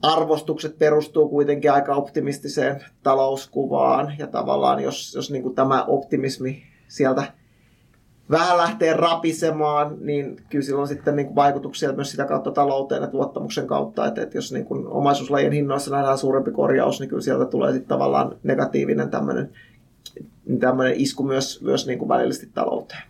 arvostukset 0.01 0.77
perustuu 0.77 1.29
kuitenkin 1.29 1.71
aika 1.71 1.95
optimistiseen 1.95 2.83
talouskuvaan 3.03 4.13
ja 4.17 4.27
tavallaan 4.27 4.83
jos, 4.83 5.15
jos 5.15 5.31
niin 5.31 5.43
kuin 5.43 5.55
tämä 5.55 5.83
optimismi 5.83 6.63
sieltä 6.87 7.23
vähän 8.31 8.57
lähtee 8.57 8.93
rapisemaan, 8.93 9.97
niin 9.99 10.37
kyllä 10.49 10.79
on 10.79 10.87
sitten 10.87 11.15
niin 11.15 11.25
kuin 11.25 11.35
vaikutuksia 11.35 11.93
myös 11.93 12.11
sitä 12.11 12.25
kautta 12.25 12.51
talouteen 12.51 13.01
ja 13.01 13.09
luottamuksen 13.11 13.67
kautta, 13.67 14.07
että, 14.07 14.21
että 14.21 14.37
jos 14.37 14.51
niin 14.51 14.65
kuin 14.65 14.87
omaisuuslajien 14.87 15.51
hinnoissa 15.51 15.91
nähdään 15.91 16.17
suurempi 16.17 16.51
korjaus, 16.51 16.99
niin 16.99 17.09
kyllä 17.09 17.21
sieltä 17.21 17.45
tulee 17.45 17.71
sitten 17.71 17.89
tavallaan 17.89 18.35
negatiivinen 18.43 19.09
tämmöinen, 19.09 19.49
tämmöinen 20.59 20.93
isku 20.97 21.23
myös, 21.23 21.61
myös 21.61 21.87
niin 21.87 21.99
kuin 21.99 22.09
välillisesti 22.09 22.49
talouteen. 22.53 23.01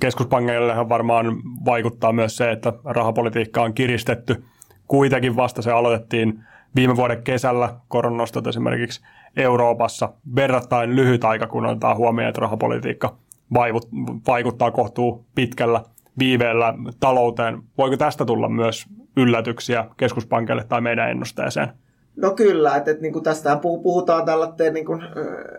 Keskuspankeillehan 0.00 0.88
varmaan 0.88 1.26
vaikuttaa 1.64 2.12
myös 2.12 2.36
se, 2.36 2.50
että 2.50 2.72
rahapolitiikka 2.84 3.62
on 3.62 3.74
kiristetty. 3.74 4.44
Kuitenkin 4.92 5.36
vasta 5.36 5.62
se 5.62 5.70
aloitettiin 5.70 6.44
viime 6.76 6.96
vuoden 6.96 7.22
kesällä 7.22 7.74
koronostot 7.88 8.46
esimerkiksi 8.46 9.00
Euroopassa 9.36 10.12
verrattain 10.36 10.96
lyhyt 10.96 11.24
aika, 11.24 11.46
kun 11.46 11.66
otetaan 11.66 11.96
huomioon, 11.96 12.28
että 12.28 12.40
rahapolitiikka 12.40 13.16
vaikuttaa 14.26 14.70
kohtuu 14.70 15.26
pitkällä 15.34 15.84
viiveellä 16.18 16.74
talouteen. 17.00 17.62
Voiko 17.78 17.96
tästä 17.96 18.24
tulla 18.24 18.48
myös 18.48 18.86
yllätyksiä 19.16 19.84
keskuspankille 19.96 20.64
tai 20.64 20.80
meidän 20.80 21.10
ennusteeseen? 21.10 21.68
No 22.16 22.30
kyllä, 22.34 22.76
että, 22.76 22.90
että 22.90 23.02
niin 23.02 23.12
kuin 23.12 23.22
tästä 23.22 23.58
puhutaan 23.62 24.24
tällä 24.24 24.54
niin 24.72 24.86
kuin, 24.86 25.02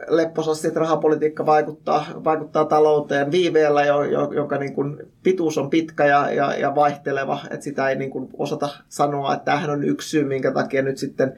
lepposasti, 0.08 0.68
että 0.68 0.80
rahapolitiikka 0.80 1.46
vaikuttaa, 1.46 2.06
vaikuttaa 2.24 2.66
talouteen 2.66 3.32
viiveellä, 3.32 3.86
jo, 3.86 4.04
jo, 4.04 4.32
jonka 4.32 4.58
niin 4.58 4.74
kuin, 4.74 4.98
pituus 5.24 5.58
on 5.58 5.70
pitkä 5.70 6.06
ja, 6.06 6.32
ja, 6.32 6.56
ja 6.56 6.76
vaihteleva, 6.76 7.40
että 7.52 7.64
sitä 7.64 7.90
ei 7.90 7.96
niin 7.96 8.12
kuin, 8.12 8.30
osata 8.38 8.70
sanoa, 8.90 9.34
että 9.34 9.46
tämähän 9.46 9.70
on 9.70 9.84
yksi 9.84 10.10
syy, 10.10 10.24
minkä 10.24 10.52
takia 10.52 10.82
nyt 10.82 10.98
sitten 10.98 11.38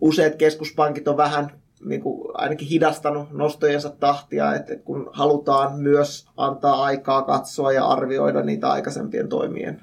useat 0.00 0.34
keskuspankit 0.34 1.08
on 1.08 1.16
vähän 1.16 1.50
niin 1.84 2.00
kuin 2.00 2.30
ainakin 2.34 2.68
hidastanut 2.68 3.30
nostojensa 3.30 3.90
tahtia, 3.90 4.54
että 4.54 4.76
kun 4.76 5.10
halutaan 5.12 5.80
myös 5.80 6.28
antaa 6.36 6.82
aikaa 6.82 7.22
katsoa 7.22 7.72
ja 7.72 7.86
arvioida 7.86 8.42
niitä 8.42 8.70
aikaisempien 8.70 9.28
toimien 9.28 9.80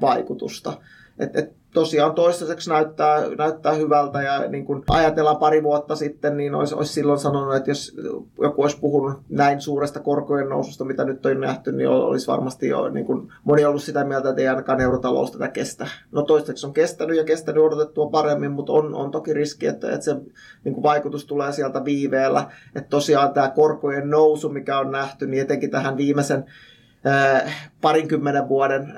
vaikutusta. 0.00 0.72
Et, 1.18 1.36
et 1.36 1.56
tosiaan 1.76 2.14
toistaiseksi 2.14 2.70
näyttää, 2.70 3.22
näyttää 3.38 3.72
hyvältä 3.72 4.22
ja 4.22 4.48
niin 4.48 4.64
kun 4.64 4.84
ajatellaan 4.88 5.36
pari 5.36 5.62
vuotta 5.62 5.96
sitten, 5.96 6.36
niin 6.36 6.54
olisi, 6.54 6.74
olisi 6.74 6.92
silloin 6.92 7.18
sanonut, 7.18 7.56
että 7.56 7.70
jos 7.70 7.96
joku 8.42 8.62
olisi 8.62 8.80
puhunut 8.80 9.20
näin 9.28 9.60
suuresta 9.60 10.00
korkojen 10.00 10.48
noususta, 10.48 10.84
mitä 10.84 11.04
nyt 11.04 11.26
on 11.26 11.40
nähty, 11.40 11.72
niin 11.72 11.88
olisi 11.88 12.26
varmasti 12.26 12.68
jo 12.68 12.88
niin 12.88 13.06
kun, 13.06 13.32
moni 13.44 13.64
ollut 13.64 13.82
sitä 13.82 14.04
mieltä, 14.04 14.28
että 14.28 14.42
ei 14.42 14.48
ainakaan 14.48 14.80
eurotalous 14.80 15.30
tätä 15.30 15.48
kestä. 15.48 15.86
No 16.12 16.22
toistaiseksi 16.22 16.66
on 16.66 16.72
kestänyt 16.72 17.16
ja 17.16 17.24
kestänyt 17.24 17.62
odotettua 17.62 18.10
paremmin, 18.10 18.50
mutta 18.50 18.72
on, 18.72 18.94
on 18.94 19.10
toki 19.10 19.34
riski, 19.34 19.66
että, 19.66 19.92
että 19.92 20.04
se 20.04 20.16
niin 20.64 20.82
vaikutus 20.82 21.26
tulee 21.26 21.52
sieltä 21.52 21.84
viiveellä. 21.84 22.46
Että 22.74 22.88
tosiaan 22.88 23.32
tämä 23.32 23.50
korkojen 23.50 24.10
nousu, 24.10 24.48
mikä 24.48 24.78
on 24.78 24.90
nähty, 24.90 25.26
niin 25.26 25.42
etenkin 25.42 25.70
tähän 25.70 25.96
viimeisen 25.96 26.44
parinkymmenen 27.80 28.48
vuoden 28.48 28.94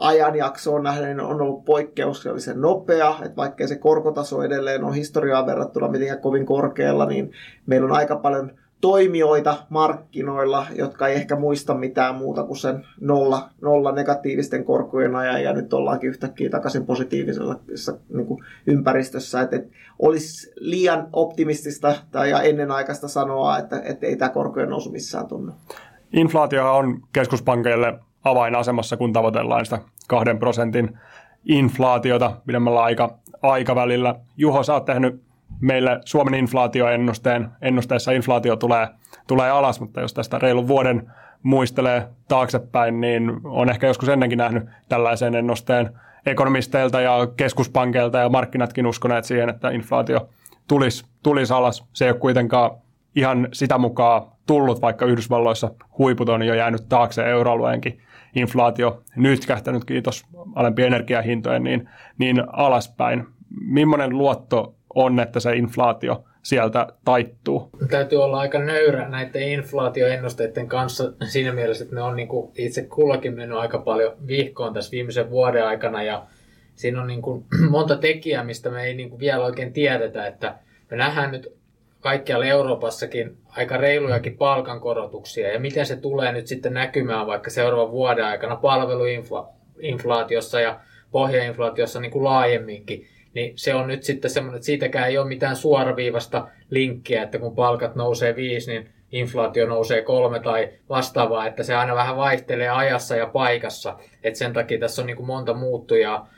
ajanjaksoon 0.00 0.82
nähden 0.82 1.16
niin 1.16 1.20
on 1.20 1.40
ollut 1.40 1.64
poikkeuksellisen 1.64 2.60
nopea, 2.60 3.14
että 3.22 3.36
vaikkei 3.36 3.68
se 3.68 3.76
korkotaso 3.76 4.42
edelleen 4.42 4.84
on 4.84 4.94
historiaan 4.94 5.46
verrattuna 5.46 5.88
mitenkään 5.88 6.20
kovin 6.20 6.46
korkealla, 6.46 7.06
niin 7.06 7.32
meillä 7.66 7.84
on 7.84 7.96
aika 7.96 8.16
paljon 8.16 8.52
toimijoita 8.80 9.56
markkinoilla, 9.68 10.66
jotka 10.74 11.08
ei 11.08 11.16
ehkä 11.16 11.36
muista 11.36 11.74
mitään 11.74 12.14
muuta 12.14 12.44
kuin 12.44 12.56
sen 12.56 12.86
nolla, 13.00 13.50
nolla 13.60 13.92
negatiivisten 13.92 14.64
korkojen 14.64 15.16
ajan, 15.16 15.42
ja 15.42 15.52
nyt 15.52 15.72
ollaankin 15.72 16.10
yhtäkkiä 16.10 16.50
takaisin 16.50 16.86
positiivisella 16.86 17.60
niin 18.08 18.26
kuin 18.26 18.44
ympäristössä. 18.66 19.40
Että, 19.40 19.56
että 19.56 19.68
olisi 19.98 20.52
liian 20.56 21.08
optimistista 21.12 21.94
tai 22.10 22.48
ennenaikaista 22.48 23.08
sanoa, 23.08 23.58
että, 23.58 23.82
että 23.84 24.06
ei 24.06 24.16
tämä 24.16 24.28
korkojen 24.28 24.70
nousu 24.70 24.90
missään 24.90 25.26
tunnu. 25.26 25.52
Inflaatio 26.12 26.76
on 26.76 27.00
keskuspankeille 27.12 27.98
avainasemassa, 28.24 28.96
kun 28.96 29.12
tavoitellaan 29.12 29.64
sitä 29.64 29.78
kahden 30.08 30.38
prosentin 30.38 30.98
inflaatiota 31.44 32.32
pidemmällä 32.46 32.82
aika, 32.82 33.18
aikavälillä. 33.42 34.14
Juho, 34.36 34.62
sä 34.62 34.74
oot 34.74 34.84
tehnyt 34.84 35.22
meille 35.60 36.00
Suomen 36.04 36.34
inflaatioennusteen. 36.34 37.48
Ennusteessa 37.62 38.12
inflaatio 38.12 38.56
tulee, 38.56 38.88
tulee 39.26 39.50
alas, 39.50 39.80
mutta 39.80 40.00
jos 40.00 40.14
tästä 40.14 40.38
reilun 40.38 40.68
vuoden 40.68 41.10
muistelee 41.42 42.08
taaksepäin, 42.28 43.00
niin 43.00 43.40
on 43.44 43.70
ehkä 43.70 43.86
joskus 43.86 44.08
ennenkin 44.08 44.38
nähnyt 44.38 44.64
tällaisen 44.88 45.34
ennusteen 45.34 45.90
ekonomisteilta 46.26 47.00
ja 47.00 47.28
keskuspankeilta 47.36 48.18
ja 48.18 48.28
markkinatkin 48.28 48.86
uskoneet 48.86 49.24
siihen, 49.24 49.48
että 49.48 49.70
inflaatio 49.70 50.28
tulisi, 50.68 51.04
tulisi 51.22 51.52
alas. 51.52 51.84
Se 51.92 52.04
ei 52.04 52.10
ole 52.10 52.18
kuitenkaan 52.18 52.70
ihan 53.16 53.48
sitä 53.52 53.78
mukaan 53.78 54.22
tullut, 54.46 54.82
vaikka 54.82 55.06
Yhdysvalloissa 55.06 55.70
huiput 55.98 56.28
on 56.28 56.42
jo 56.42 56.54
jäänyt 56.54 56.88
taakse 56.88 57.30
euroalueenkin 57.30 58.00
inflaatio 58.38 59.02
nyt 59.16 59.46
kähtänyt, 59.46 59.84
kiitos 59.84 60.24
alempien 60.54 60.86
energiahintojen, 60.86 61.64
niin, 61.64 61.88
niin 62.18 62.42
alaspäin. 62.52 63.26
Millainen 63.60 64.18
luotto 64.18 64.74
on, 64.94 65.20
että 65.20 65.40
se 65.40 65.56
inflaatio 65.56 66.24
sieltä 66.42 66.86
taittuu? 67.04 67.70
Täytyy 67.90 68.24
olla 68.24 68.40
aika 68.40 68.58
nöyrä 68.58 69.08
näiden 69.08 69.42
inflaatioennusteiden 69.42 70.68
kanssa 70.68 71.12
siinä 71.28 71.52
mielessä, 71.52 71.84
että 71.84 71.96
ne 71.96 72.02
on 72.02 72.16
niin 72.16 72.28
kuin 72.28 72.52
itse 72.54 72.82
kullakin 72.82 73.34
mennyt 73.34 73.58
aika 73.58 73.78
paljon 73.78 74.12
vihkoon 74.26 74.74
tässä 74.74 74.90
viimeisen 74.90 75.30
vuoden 75.30 75.66
aikana 75.66 76.02
ja 76.02 76.26
siinä 76.74 77.00
on 77.00 77.06
niin 77.06 77.22
kuin 77.22 77.44
monta 77.70 77.96
tekijää, 77.96 78.44
mistä 78.44 78.70
me 78.70 78.82
ei 78.82 78.94
niin 78.94 79.10
kuin 79.10 79.20
vielä 79.20 79.44
oikein 79.44 79.72
tiedetä, 79.72 80.26
että 80.26 80.54
me 80.90 80.96
nähdään 80.96 81.30
nyt 81.30 81.57
kaikkialla 82.00 82.46
Euroopassakin 82.46 83.36
aika 83.48 83.76
reilujakin 83.76 84.36
palkankorotuksia 84.36 85.52
ja 85.52 85.60
miten 85.60 85.86
se 85.86 85.96
tulee 85.96 86.32
nyt 86.32 86.46
sitten 86.46 86.74
näkymään 86.74 87.26
vaikka 87.26 87.50
seuraavan 87.50 87.90
vuoden 87.90 88.24
aikana 88.24 88.56
palveluinflaatiossa 88.56 90.60
ja 90.60 90.80
pohjainflaatiossa 91.10 92.00
niin 92.00 92.10
kuin 92.10 92.24
laajemminkin, 92.24 93.06
niin 93.34 93.52
se 93.56 93.74
on 93.74 93.86
nyt 93.86 94.02
sitten 94.02 94.30
semmoinen, 94.30 94.56
että 94.56 94.66
siitäkään 94.66 95.08
ei 95.08 95.18
ole 95.18 95.28
mitään 95.28 95.56
suoraviivasta 95.56 96.48
linkkiä, 96.70 97.22
että 97.22 97.38
kun 97.38 97.54
palkat 97.54 97.94
nousee 97.94 98.36
viisi, 98.36 98.70
niin 98.70 98.90
inflaatio 99.12 99.66
nousee 99.66 100.02
kolme 100.02 100.40
tai 100.40 100.68
vastaavaa, 100.88 101.46
että 101.46 101.62
se 101.62 101.74
aina 101.74 101.94
vähän 101.94 102.16
vaihtelee 102.16 102.68
ajassa 102.68 103.16
ja 103.16 103.26
paikassa. 103.26 103.98
että 104.22 104.38
sen 104.38 104.52
takia 104.52 104.78
tässä 104.78 105.02
on 105.02 105.06
niin 105.06 105.16
kuin 105.16 105.26
monta 105.26 105.54
muuttujaa. 105.54 106.28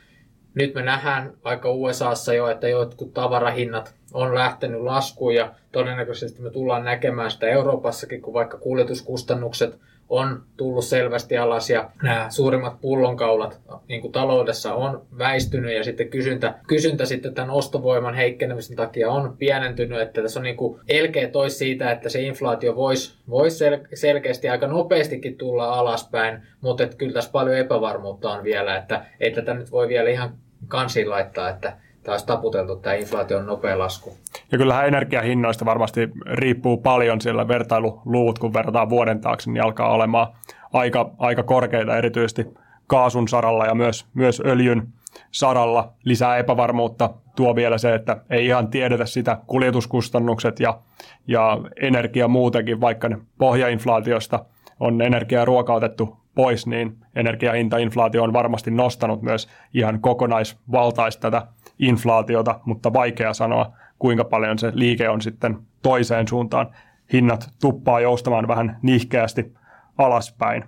Nyt 0.54 0.74
me 0.74 0.82
nähdään 0.82 1.32
vaikka 1.44 1.72
USAssa 1.72 2.34
jo, 2.34 2.48
että 2.48 2.68
jotkut 2.68 3.14
tavarahinnat 3.14 3.94
on 4.14 4.34
lähtenyt 4.34 4.80
laskuun 4.80 5.34
ja 5.34 5.52
todennäköisesti 5.72 6.42
me 6.42 6.50
tullaan 6.50 6.84
näkemään 6.84 7.30
sitä 7.30 7.48
Euroopassakin, 7.48 8.22
kun 8.22 8.34
vaikka 8.34 8.58
kuljetuskustannukset 8.58 9.78
on 10.10 10.42
tullut 10.56 10.84
selvästi 10.84 11.38
alas 11.38 11.70
ja 11.70 11.90
nämä 12.02 12.26
suurimmat 12.30 12.80
pullonkaulat 12.80 13.60
niin 13.88 14.00
kuin 14.00 14.12
taloudessa 14.12 14.74
on 14.74 15.02
väistynyt 15.18 15.76
ja 15.76 15.84
sitten 15.84 16.08
kysyntä, 16.08 16.54
kysyntä 16.66 17.06
sitten 17.06 17.34
tämän 17.34 17.50
ostovoiman 17.50 18.14
heikkenemisen 18.14 18.76
takia 18.76 19.10
on 19.10 19.36
pienentynyt, 19.38 20.00
että 20.00 20.22
tässä 20.22 20.40
on 20.40 20.44
niin 20.44 20.56
kuin 20.56 20.80
elkeä 20.88 21.28
tois 21.28 21.58
siitä, 21.58 21.90
että 21.90 22.08
se 22.08 22.20
inflaatio 22.20 22.76
voisi 22.76 23.14
vois 23.28 23.60
sel- 23.60 23.88
selkeästi 23.94 24.48
aika 24.48 24.66
nopeastikin 24.66 25.36
tulla 25.36 25.72
alaspäin, 25.72 26.42
mutta 26.60 26.82
että 26.82 26.96
kyllä 26.96 27.12
tässä 27.12 27.30
paljon 27.30 27.56
epävarmuutta 27.56 28.30
on 28.30 28.44
vielä, 28.44 28.76
että 28.76 29.04
ei 29.20 29.30
tätä 29.30 29.54
nyt 29.54 29.70
voi 29.70 29.88
vielä 29.88 30.10
ihan 30.10 30.34
kansiin 30.68 31.10
laittaa, 31.10 31.48
että 31.48 31.72
taas 32.02 32.24
taputeltu 32.24 32.76
tämä 32.76 32.94
inflaation 32.94 33.46
nopea 33.46 33.78
lasku. 33.78 34.16
Ja 34.52 34.58
kyllähän 34.58 34.88
energiahinnoista 34.88 35.64
varmasti 35.64 36.10
riippuu 36.32 36.76
paljon, 36.76 37.20
sillä 37.20 37.48
vertailuluvut, 37.48 38.38
kun 38.38 38.54
verrataan 38.54 38.90
vuoden 38.90 39.20
taakse, 39.20 39.50
niin 39.50 39.64
alkaa 39.64 39.92
olemaan 39.92 40.26
aika, 40.72 41.10
aika 41.18 41.42
korkeita 41.42 41.96
erityisesti 41.96 42.46
kaasun 42.86 43.28
saralla 43.28 43.66
ja 43.66 43.74
myös, 43.74 44.06
myös 44.14 44.42
öljyn, 44.46 44.88
saralla. 45.30 45.92
Lisää 46.04 46.36
epävarmuutta 46.36 47.10
tuo 47.36 47.56
vielä 47.56 47.78
se, 47.78 47.94
että 47.94 48.16
ei 48.30 48.46
ihan 48.46 48.68
tiedetä 48.68 49.06
sitä 49.06 49.38
kuljetuskustannukset 49.46 50.60
ja, 50.60 50.78
ja 51.26 51.58
energia 51.82 52.28
muutenkin, 52.28 52.80
vaikka 52.80 53.08
ne 53.08 53.18
pohjainflaatiosta 53.38 54.44
on 54.80 55.02
energiaa 55.02 55.44
ruokautettu 55.44 56.16
pois, 56.34 56.66
niin 56.66 56.96
energiahintainflaatio 57.14 58.22
on 58.22 58.32
varmasti 58.32 58.70
nostanut 58.70 59.22
myös 59.22 59.48
ihan 59.74 60.00
kokonaisvaltaista 60.00 61.30
tätä 61.30 61.46
inflaatiota, 61.80 62.60
mutta 62.64 62.92
vaikea 62.92 63.34
sanoa, 63.34 63.72
kuinka 63.98 64.24
paljon 64.24 64.58
se 64.58 64.72
liike 64.74 65.08
on 65.08 65.20
sitten 65.20 65.58
toiseen 65.82 66.28
suuntaan. 66.28 66.66
Hinnat 67.12 67.50
tuppaa 67.60 68.00
joustamaan 68.00 68.48
vähän 68.48 68.78
nihkeästi 68.82 69.54
alaspäin. 69.98 70.64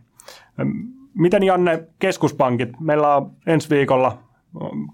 Miten 1.15 1.43
Janne, 1.43 1.85
keskuspankit? 1.99 2.81
Meillä 2.81 3.17
on 3.17 3.31
ensi 3.47 3.71
viikolla 3.71 4.19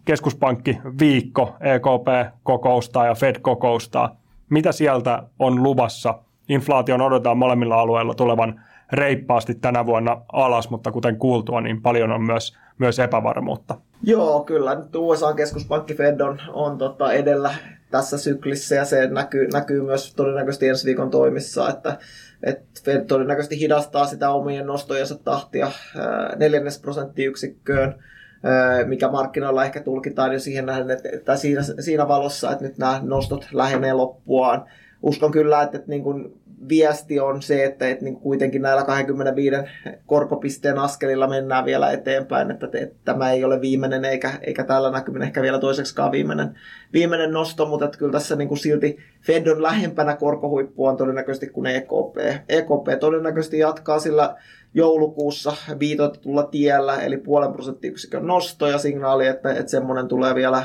keskuspankki 0.04 0.78
viikko, 1.00 1.56
EKP 1.60 2.34
kokoustaa 2.42 3.06
ja 3.06 3.14
Fed 3.14 3.36
kokoustaa. 3.40 4.16
Mitä 4.50 4.72
sieltä 4.72 5.22
on 5.38 5.62
luvassa? 5.62 6.18
Inflaation 6.48 7.00
odotetaan 7.00 7.38
molemmilla 7.38 7.80
alueilla 7.80 8.14
tulevan 8.14 8.60
reippaasti 8.92 9.54
tänä 9.54 9.86
vuonna 9.86 10.22
alas, 10.32 10.70
mutta 10.70 10.92
kuten 10.92 11.16
kuultua, 11.16 11.60
niin 11.60 11.82
paljon 11.82 12.12
on 12.12 12.22
myös, 12.22 12.56
myös 12.78 12.98
epävarmuutta. 12.98 13.74
Joo, 14.02 14.44
kyllä. 14.44 14.74
Nyt 14.74 14.96
USA-keskuspankki 14.96 15.94
Fed 15.94 16.20
on, 16.20 16.40
on 16.48 16.78
tota 16.78 17.12
edellä 17.12 17.54
tässä 17.90 18.18
syklissä 18.18 18.74
ja 18.74 18.84
se 18.84 19.06
näkyy, 19.06 19.48
näkyy 19.52 19.82
myös 19.82 20.14
todennäköisesti 20.14 20.68
ensi 20.68 20.86
viikon 20.86 21.10
toimissa, 21.10 21.68
että, 21.68 21.98
että 22.42 22.80
Fed 22.84 23.04
todennäköisesti 23.04 23.60
hidastaa 23.60 24.06
sitä 24.06 24.30
omien 24.30 24.66
nostojensa 24.66 25.18
tahtia 25.24 25.70
neljännes 26.36 26.80
prosenttiyksikköön, 26.80 28.04
mikä 28.86 29.08
markkinoilla 29.08 29.64
ehkä 29.64 29.80
tulkitaan 29.80 30.32
jo 30.32 30.40
siihen 30.40 30.66
nähden, 30.66 30.90
että, 30.90 31.08
että 31.12 31.36
siinä, 31.36 31.62
siinä 31.62 32.08
valossa, 32.08 32.52
että 32.52 32.64
nyt 32.64 32.78
nämä 32.78 33.00
nostot 33.02 33.48
lähenee 33.52 33.92
loppuaan. 33.92 34.64
Uskon 35.02 35.30
kyllä, 35.32 35.62
että, 35.62 35.76
että 35.76 35.90
niin 35.90 36.02
kuin 36.02 36.37
viesti 36.68 37.20
on 37.20 37.42
se, 37.42 37.64
että, 37.64 37.88
että 37.88 38.04
niin 38.04 38.16
kuitenkin 38.16 38.62
näillä 38.62 38.84
25 38.84 39.56
korkopisteen 40.06 40.78
askelilla 40.78 41.28
mennään 41.28 41.64
vielä 41.64 41.92
eteenpäin, 41.92 42.50
että, 42.50 42.68
että 42.72 42.96
tämä 43.04 43.30
ei 43.30 43.44
ole 43.44 43.60
viimeinen 43.60 44.04
eikä, 44.04 44.32
eikä 44.42 44.64
tällä 44.64 44.90
näkymin 44.90 45.22
ehkä 45.22 45.42
vielä 45.42 45.58
toiseksikaan 45.58 46.12
viimeinen, 46.12 46.58
viimeinen 46.92 47.32
nosto, 47.32 47.66
mutta 47.66 47.84
että 47.84 47.98
kyllä 47.98 48.12
tässä 48.12 48.36
niin 48.36 48.48
kuin 48.48 48.58
silti 48.58 48.96
Fed 49.20 49.46
on 49.46 49.62
lähempänä 49.62 50.16
korkohuippua 50.16 50.96
todennäköisesti 50.96 51.46
kuin 51.46 51.66
EKP. 51.66 52.16
EKP 52.48 53.00
todennäköisesti 53.00 53.58
jatkaa 53.58 53.98
sillä 53.98 54.36
joulukuussa 54.74 55.52
viitoitetulla 55.78 56.42
tiellä, 56.42 57.02
eli 57.02 57.16
puolen 57.16 57.52
prosenttiyksikön 57.52 58.26
nosto 58.26 58.66
ja 58.66 58.78
signaali, 58.78 59.26
että, 59.26 59.50
että 59.50 59.70
semmoinen 59.70 60.08
tulee 60.08 60.34
vielä 60.34 60.62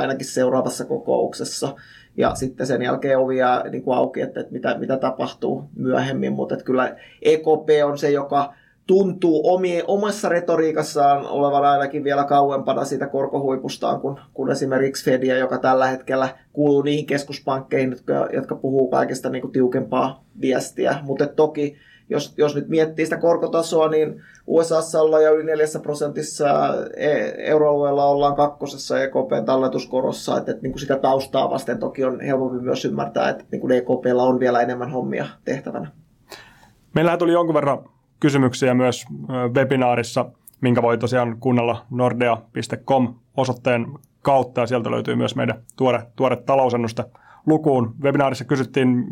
ainakin 0.00 0.26
seuraavassa 0.26 0.84
kokouksessa 0.84 1.74
ja 2.16 2.34
sitten 2.34 2.66
sen 2.66 2.82
jälkeen 2.82 3.18
ovia 3.18 3.64
niin 3.70 3.82
kuin 3.82 3.96
auki, 3.96 4.20
että, 4.20 4.40
että 4.40 4.52
mitä, 4.52 4.78
mitä 4.78 4.96
tapahtuu 4.96 5.64
myöhemmin, 5.76 6.32
mutta 6.32 6.54
että 6.54 6.64
kyllä 6.64 6.96
EKP 7.22 7.68
on 7.84 7.98
se, 7.98 8.10
joka 8.10 8.54
tuntuu 8.86 9.54
omi, 9.54 9.82
omassa 9.86 10.28
retoriikassaan 10.28 11.26
olevan 11.26 11.64
ainakin 11.64 12.04
vielä 12.04 12.24
kauempana 12.24 12.84
siitä 12.84 13.06
korkohuipustaan 13.06 14.00
kuin, 14.00 14.16
kuin 14.34 14.50
esimerkiksi 14.50 15.04
Fedia, 15.04 15.38
joka 15.38 15.58
tällä 15.58 15.86
hetkellä 15.86 16.28
kuuluu 16.52 16.82
niihin 16.82 17.06
keskuspankkeihin, 17.06 17.90
jotka, 17.90 18.28
jotka 18.32 18.54
puhuu 18.54 18.88
kaikesta 18.90 19.30
niin 19.30 19.42
kuin 19.42 19.52
tiukempaa 19.52 20.24
viestiä. 20.40 20.98
Mutta 21.02 21.26
toki 21.26 21.76
jos, 22.10 22.34
jos 22.36 22.54
nyt 22.54 22.68
miettii 22.68 23.06
sitä 23.06 23.16
korkotasoa, 23.16 23.88
niin 23.88 24.22
USAssa 24.46 25.02
ollaan 25.02 25.24
jo 25.24 25.34
yli 25.34 25.44
4 25.44 25.66
prosentissa, 25.82 26.74
e, 26.96 27.10
euroalueella 27.36 28.04
ollaan 28.04 28.36
kakkosessa 28.36 29.02
EKPn 29.02 29.44
talletuskorossa, 29.46 30.36
että, 30.36 30.50
että 30.50 30.62
niin 30.62 30.72
kuin 30.72 30.80
sitä 30.80 30.98
taustaa 30.98 31.50
vasten 31.50 31.78
toki 31.78 32.04
on 32.04 32.20
helpompi 32.20 32.58
myös 32.58 32.84
ymmärtää, 32.84 33.28
että 33.28 33.44
niin 33.50 33.60
kuin 33.60 33.72
EKPllä 33.72 34.22
on 34.22 34.40
vielä 34.40 34.60
enemmän 34.60 34.90
hommia 34.90 35.26
tehtävänä. 35.44 35.90
Meillähän 36.94 37.18
tuli 37.18 37.32
jonkun 37.32 37.54
verran 37.54 37.84
kysymyksiä 38.20 38.74
myös 38.74 39.04
webinaarissa, 39.54 40.30
minkä 40.60 40.82
voi 40.82 40.98
tosiaan 40.98 41.36
kuunnella 41.40 41.86
nordea.com 41.90 43.14
osoitteen 43.36 43.86
kautta, 44.22 44.60
ja 44.60 44.66
sieltä 44.66 44.90
löytyy 44.90 45.16
myös 45.16 45.36
meidän 45.36 45.62
tuore, 45.76 46.02
tuore 46.16 46.36
talousennuste 46.36 47.04
lukuun. 47.46 47.94
Webinaarissa 48.02 48.44
kysyttiin 48.44 49.04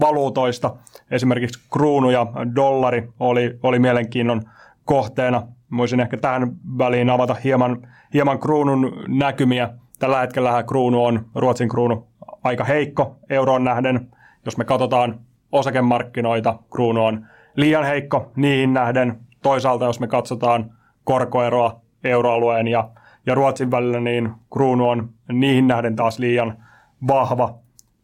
valuutoista, 0.00 0.76
esimerkiksi 1.10 1.68
kruunu 1.72 2.10
ja 2.10 2.26
dollari 2.56 3.08
oli, 3.20 3.58
oli 3.62 3.78
mielenkiinnon 3.78 4.42
kohteena. 4.84 5.42
Voisin 5.76 6.00
ehkä 6.00 6.16
tähän 6.16 6.52
väliin 6.78 7.10
avata 7.10 7.36
hieman, 7.44 7.88
hieman 8.14 8.38
kruunun 8.38 8.92
näkymiä. 9.08 9.70
Tällä 9.98 10.20
hetkellä 10.20 10.62
kruunu 10.62 11.04
on, 11.04 11.26
Ruotsin 11.34 11.68
kruunu, 11.68 12.06
aika 12.44 12.64
heikko 12.64 13.16
euroon 13.30 13.64
nähden. 13.64 14.08
Jos 14.44 14.56
me 14.56 14.64
katsotaan 14.64 15.20
osakemarkkinoita, 15.52 16.58
kruunu 16.70 17.04
on 17.04 17.26
liian 17.56 17.84
heikko 17.84 18.32
niihin 18.36 18.74
nähden. 18.74 19.20
Toisaalta 19.42 19.84
jos 19.84 20.00
me 20.00 20.06
katsotaan 20.06 20.70
korkoeroa 21.04 21.80
euroalueen 22.04 22.68
ja, 22.68 22.90
ja 23.26 23.34
Ruotsin 23.34 23.70
välillä, 23.70 24.00
niin 24.00 24.32
kruunu 24.52 24.88
on 24.88 25.08
niihin 25.32 25.66
nähden 25.66 25.96
taas 25.96 26.18
liian 26.18 26.64
vahva 27.08 27.54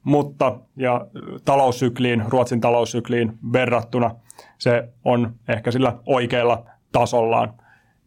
mutta 0.05 0.59
ja 0.77 1.07
taloussykliin, 1.45 2.25
Ruotsin 2.29 2.61
taloussykliin 2.61 3.39
verrattuna 3.53 4.11
se 4.59 4.89
on 5.05 5.33
ehkä 5.49 5.71
sillä 5.71 5.97
oikealla 6.07 6.65
tasollaan. 6.93 7.55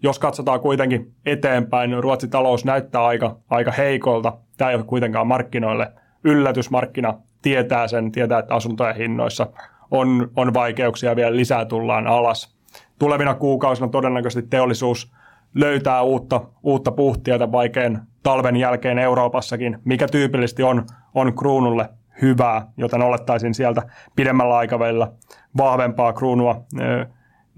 Jos 0.03 0.19
katsotaan 0.19 0.59
kuitenkin 0.59 1.13
eteenpäin, 1.25 2.03
Ruotsin 2.03 2.29
talous 2.29 2.65
näyttää 2.65 3.05
aika, 3.05 3.37
aika 3.49 3.71
heikolta. 3.71 4.37
Tämä 4.57 4.71
ei 4.71 4.75
ole 4.75 4.83
kuitenkaan 4.83 5.27
markkinoille 5.27 5.91
yllätysmarkkina. 6.23 7.17
Tietää 7.41 7.87
sen, 7.87 8.11
tietää, 8.11 8.39
että 8.39 8.55
asuntojen 8.55 8.95
hinnoissa 8.95 9.47
on, 9.91 10.31
on 10.35 10.53
vaikeuksia 10.53 11.15
vielä 11.15 11.35
lisää 11.35 11.65
tullaan 11.65 12.07
alas. 12.07 12.55
Tulevina 12.99 13.33
kuukausina 13.33 13.87
todennäköisesti 13.87 14.49
teollisuus 14.49 15.11
löytää 15.55 16.01
uutta, 16.01 16.41
uutta 16.63 16.91
puhtia 16.91 17.51
vaikean 17.51 18.01
talven 18.23 18.55
jälkeen 18.55 18.99
Euroopassakin, 18.99 19.79
mikä 19.85 20.07
tyypillisesti 20.07 20.63
on, 20.63 20.85
on 21.13 21.33
kruunulle 21.33 21.89
hyvää, 22.21 22.67
joten 22.77 23.01
olettaisin 23.01 23.53
sieltä 23.53 23.81
pidemmällä 24.15 24.57
aikavälillä 24.57 25.11
vahvempaa 25.57 26.13
kruunua 26.13 26.63
ö, 26.79 27.05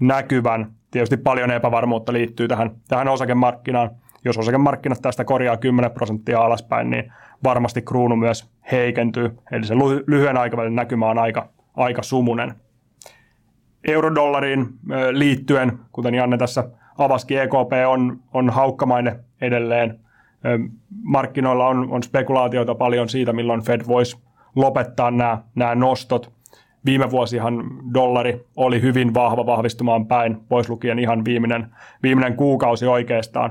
näkyvän. 0.00 0.72
Tietysti 0.90 1.16
paljon 1.16 1.50
epävarmuutta 1.50 2.12
liittyy 2.12 2.48
tähän, 2.48 2.70
tähän 2.88 3.08
osakemarkkinaan. 3.08 3.90
Jos 4.24 4.38
osakemarkkinat 4.38 5.02
tästä 5.02 5.24
korjaa 5.24 5.56
10 5.56 5.90
prosenttia 5.90 6.40
alaspäin, 6.40 6.90
niin 6.90 7.12
varmasti 7.44 7.82
kruunu 7.82 8.16
myös 8.16 8.50
heikentyy. 8.72 9.38
Eli 9.52 9.66
se 9.66 9.74
lyhyen 10.06 10.36
aikavälin 10.36 10.76
näkymä 10.76 11.06
on 11.06 11.18
aika, 11.18 11.48
aika 11.76 12.02
sumunen. 12.02 12.54
Eurodollariin 13.88 14.66
liittyen, 15.10 15.78
kuten 15.92 16.14
Janne 16.14 16.38
tässä 16.38 16.64
avaskin, 16.98 17.38
EKP 17.38 17.72
on, 17.88 18.18
on 18.34 18.50
haukkamainen 18.50 19.24
edelleen 19.40 20.00
markkinoilla 21.02 21.66
on, 21.66 21.88
on 21.90 22.02
spekulaatioita 22.02 22.74
paljon 22.74 23.08
siitä, 23.08 23.32
milloin 23.32 23.62
Fed 23.62 23.80
voisi 23.86 24.18
lopettaa 24.56 25.10
nämä, 25.10 25.38
nämä 25.54 25.74
nostot. 25.74 26.32
Viime 26.84 27.10
vuosihan 27.10 27.64
dollari 27.94 28.46
oli 28.56 28.82
hyvin 28.82 29.14
vahva 29.14 29.46
vahvistumaan 29.46 30.06
päin, 30.06 30.36
pois 30.48 30.68
lukien 30.68 30.98
ihan 30.98 31.24
viimeinen, 31.24 31.66
viimeinen 32.02 32.36
kuukausi 32.36 32.86
oikeastaan. 32.86 33.50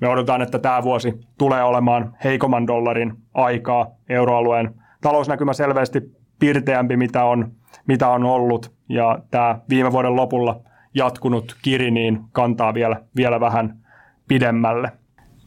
Me 0.00 0.08
odotetaan, 0.08 0.42
että 0.42 0.58
tämä 0.58 0.82
vuosi 0.82 1.20
tulee 1.38 1.62
olemaan 1.62 2.16
heikomman 2.24 2.66
dollarin 2.66 3.12
aikaa 3.34 3.86
euroalueen 4.08 4.74
talousnäkymä 5.00 5.52
selvästi 5.52 6.00
pirteämpi, 6.38 6.96
mitä 6.96 7.24
on, 7.24 7.52
mitä 7.86 8.08
on 8.08 8.24
ollut, 8.24 8.72
ja 8.88 9.18
tämä 9.30 9.58
viime 9.68 9.92
vuoden 9.92 10.16
lopulla 10.16 10.60
jatkunut 10.96 11.56
kiri 11.62 11.90
niin 11.90 12.20
kantaa 12.32 12.74
vielä, 12.74 13.02
vielä 13.16 13.40
vähän 13.40 13.86
pidemmälle. 14.28 14.92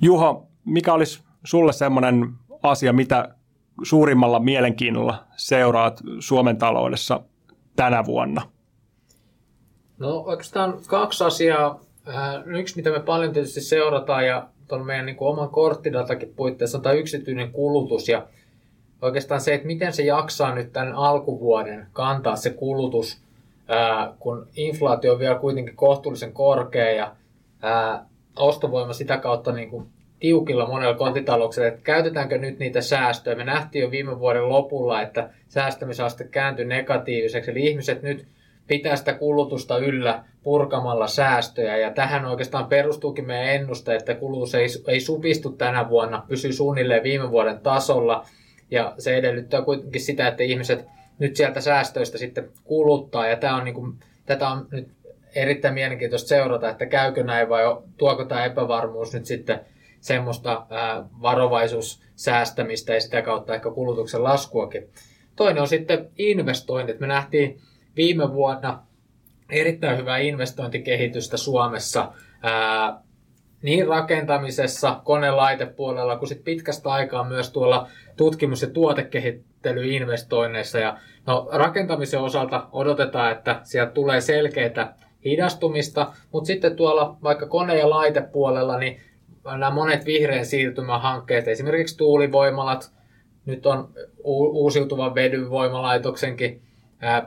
Juha, 0.01 0.41
mikä 0.65 0.93
olisi 0.93 1.23
sulle 1.43 1.73
semmoinen 1.73 2.29
asia, 2.63 2.93
mitä 2.93 3.35
suurimmalla 3.83 4.39
mielenkiinnolla 4.39 5.25
seuraat 5.35 6.01
Suomen 6.19 6.57
taloudessa 6.57 7.21
tänä 7.75 8.05
vuonna? 8.05 8.41
No 9.97 10.09
oikeastaan 10.09 10.73
kaksi 10.87 11.23
asiaa. 11.23 11.79
Äh, 12.07 12.47
yksi, 12.47 12.75
mitä 12.75 12.91
me 12.91 12.99
paljon 12.99 13.33
tietysti 13.33 13.61
seurataan 13.61 14.27
ja 14.27 14.47
tuon 14.67 14.85
meidän 14.85 15.05
niin 15.05 15.15
kuin 15.15 15.29
oman 15.29 15.49
korttidatakin 15.49 16.33
puitteissa 16.35 16.77
on 16.77 16.81
tämä 16.81 16.95
yksityinen 16.95 17.51
kulutus 17.51 18.09
ja 18.09 18.27
oikeastaan 19.01 19.41
se, 19.41 19.53
että 19.53 19.67
miten 19.67 19.93
se 19.93 20.03
jaksaa 20.03 20.55
nyt 20.55 20.73
tämän 20.73 20.93
alkuvuoden 20.93 21.87
kantaa 21.93 22.35
se 22.35 22.49
kulutus, 22.49 23.21
äh, 23.71 24.09
kun 24.19 24.47
inflaatio 24.55 25.13
on 25.13 25.19
vielä 25.19 25.35
kuitenkin 25.35 25.75
kohtuullisen 25.75 26.33
korkea 26.33 26.91
ja 26.91 27.15
äh, 27.63 27.99
ostovoima 28.35 28.93
sitä 28.93 29.17
kautta 29.17 29.51
niin 29.51 29.69
kuin 29.69 29.89
tiukilla 30.19 30.67
monella 30.67 30.93
kotitalouksella, 30.93 31.67
että 31.67 31.81
käytetäänkö 31.83 32.37
nyt 32.37 32.59
niitä 32.59 32.81
säästöjä. 32.81 33.35
Me 33.35 33.43
nähtiin 33.43 33.81
jo 33.81 33.91
viime 33.91 34.19
vuoden 34.19 34.49
lopulla, 34.49 35.01
että 35.01 35.29
säästämisaste 35.47 36.23
kääntyi 36.23 36.65
negatiiviseksi, 36.65 37.51
eli 37.51 37.65
ihmiset 37.65 38.01
nyt 38.01 38.27
pitää 38.67 38.95
sitä 38.95 39.13
kulutusta 39.13 39.77
yllä 39.77 40.23
purkamalla 40.43 41.07
säästöjä. 41.07 41.77
Ja 41.77 41.91
tähän 41.91 42.25
oikeastaan 42.25 42.65
perustuukin 42.65 43.27
meidän 43.27 43.55
ennuste, 43.55 43.95
että 43.95 44.15
kulutus 44.15 44.55
ei, 44.55 44.67
ei 44.87 44.99
supistu 44.99 45.49
tänä 45.49 45.89
vuonna, 45.89 46.23
pysyy 46.27 46.53
suunnilleen 46.53 47.03
viime 47.03 47.31
vuoden 47.31 47.59
tasolla. 47.59 48.25
Ja 48.71 48.93
se 48.97 49.15
edellyttää 49.15 49.61
kuitenkin 49.61 50.01
sitä, 50.01 50.27
että 50.27 50.43
ihmiset 50.43 50.85
nyt 51.19 51.35
sieltä 51.35 51.61
säästöistä 51.61 52.17
sitten 52.17 52.49
kuluttaa. 52.63 53.27
Ja 53.27 53.35
tämä 53.35 53.55
on 53.55 53.63
niin 53.63 53.75
kuin, 53.75 53.99
tätä 54.25 54.49
on 54.49 54.67
nyt 54.71 54.87
erittäin 55.35 55.73
mielenkiintoista 55.73 56.27
seurata, 56.27 56.69
että 56.69 56.85
käykö 56.85 57.23
näin 57.23 57.49
vai 57.49 57.63
tuoko 57.97 58.25
tämä 58.25 58.45
epävarmuus 58.45 59.13
nyt 59.13 59.25
sitten 59.25 59.59
semmoista 59.99 60.65
ää, 60.69 61.03
varovaisuussäästämistä 61.21 62.93
ja 62.93 63.01
sitä 63.01 63.21
kautta 63.21 63.55
ehkä 63.55 63.71
kulutuksen 63.71 64.23
laskuakin. 64.23 64.89
Toinen 65.35 65.61
on 65.61 65.67
sitten 65.67 66.09
investoinnit. 66.17 66.99
Me 66.99 67.07
nähtiin 67.07 67.59
viime 67.95 68.33
vuonna 68.33 68.83
erittäin 69.51 69.97
hyvää 69.97 70.17
investointikehitystä 70.17 71.37
Suomessa 71.37 72.11
niin 73.61 73.87
rakentamisessa, 73.87 75.01
konelaitepuolella 75.03 76.17
kuin 76.17 76.29
sit 76.29 76.43
pitkästä 76.43 76.89
aikaa 76.89 77.23
myös 77.23 77.51
tuolla 77.51 77.87
tutkimus- 78.17 78.61
ja 78.61 78.69
tuotekehittelyinvestoinneissa. 79.61 80.79
Ja 80.79 80.97
no, 81.27 81.49
rakentamisen 81.51 82.19
osalta 82.19 82.67
odotetaan, 82.71 83.31
että 83.31 83.59
sieltä 83.63 83.91
tulee 83.91 84.21
selkeitä 84.21 84.93
hidastumista, 85.25 86.13
mutta 86.31 86.47
sitten 86.47 86.75
tuolla 86.75 87.17
vaikka 87.23 87.45
kone- 87.45 87.77
ja 87.77 87.89
laitepuolella, 87.89 88.77
niin 88.77 89.01
nämä 89.43 89.69
monet 89.69 90.05
vihreän 90.05 90.45
siirtymähankkeet, 90.45 91.47
esimerkiksi 91.47 91.97
tuulivoimalat, 91.97 92.91
nyt 93.45 93.65
on 93.65 93.89
uusiutuvan 94.23 95.15
vedyn 95.15 95.49
voimalaitoksenkin 95.49 96.61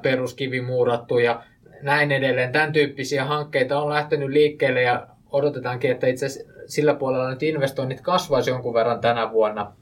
peruskivi 0.02 0.60
muurattu 0.60 1.18
ja 1.18 1.42
näin 1.82 2.12
edelleen. 2.12 2.52
Tämän 2.52 2.72
tyyppisiä 2.72 3.24
hankkeita 3.24 3.80
on 3.80 3.88
lähtenyt 3.88 4.28
liikkeelle 4.28 4.82
ja 4.82 5.06
odotetaankin, 5.30 5.90
että 5.90 6.06
itse 6.06 6.26
sillä 6.66 6.94
puolella 6.94 7.30
nyt 7.30 7.42
investoinnit 7.42 8.00
kasvaisi 8.00 8.50
jonkun 8.50 8.74
verran 8.74 9.00
tänä 9.00 9.30
vuonna. 9.32 9.72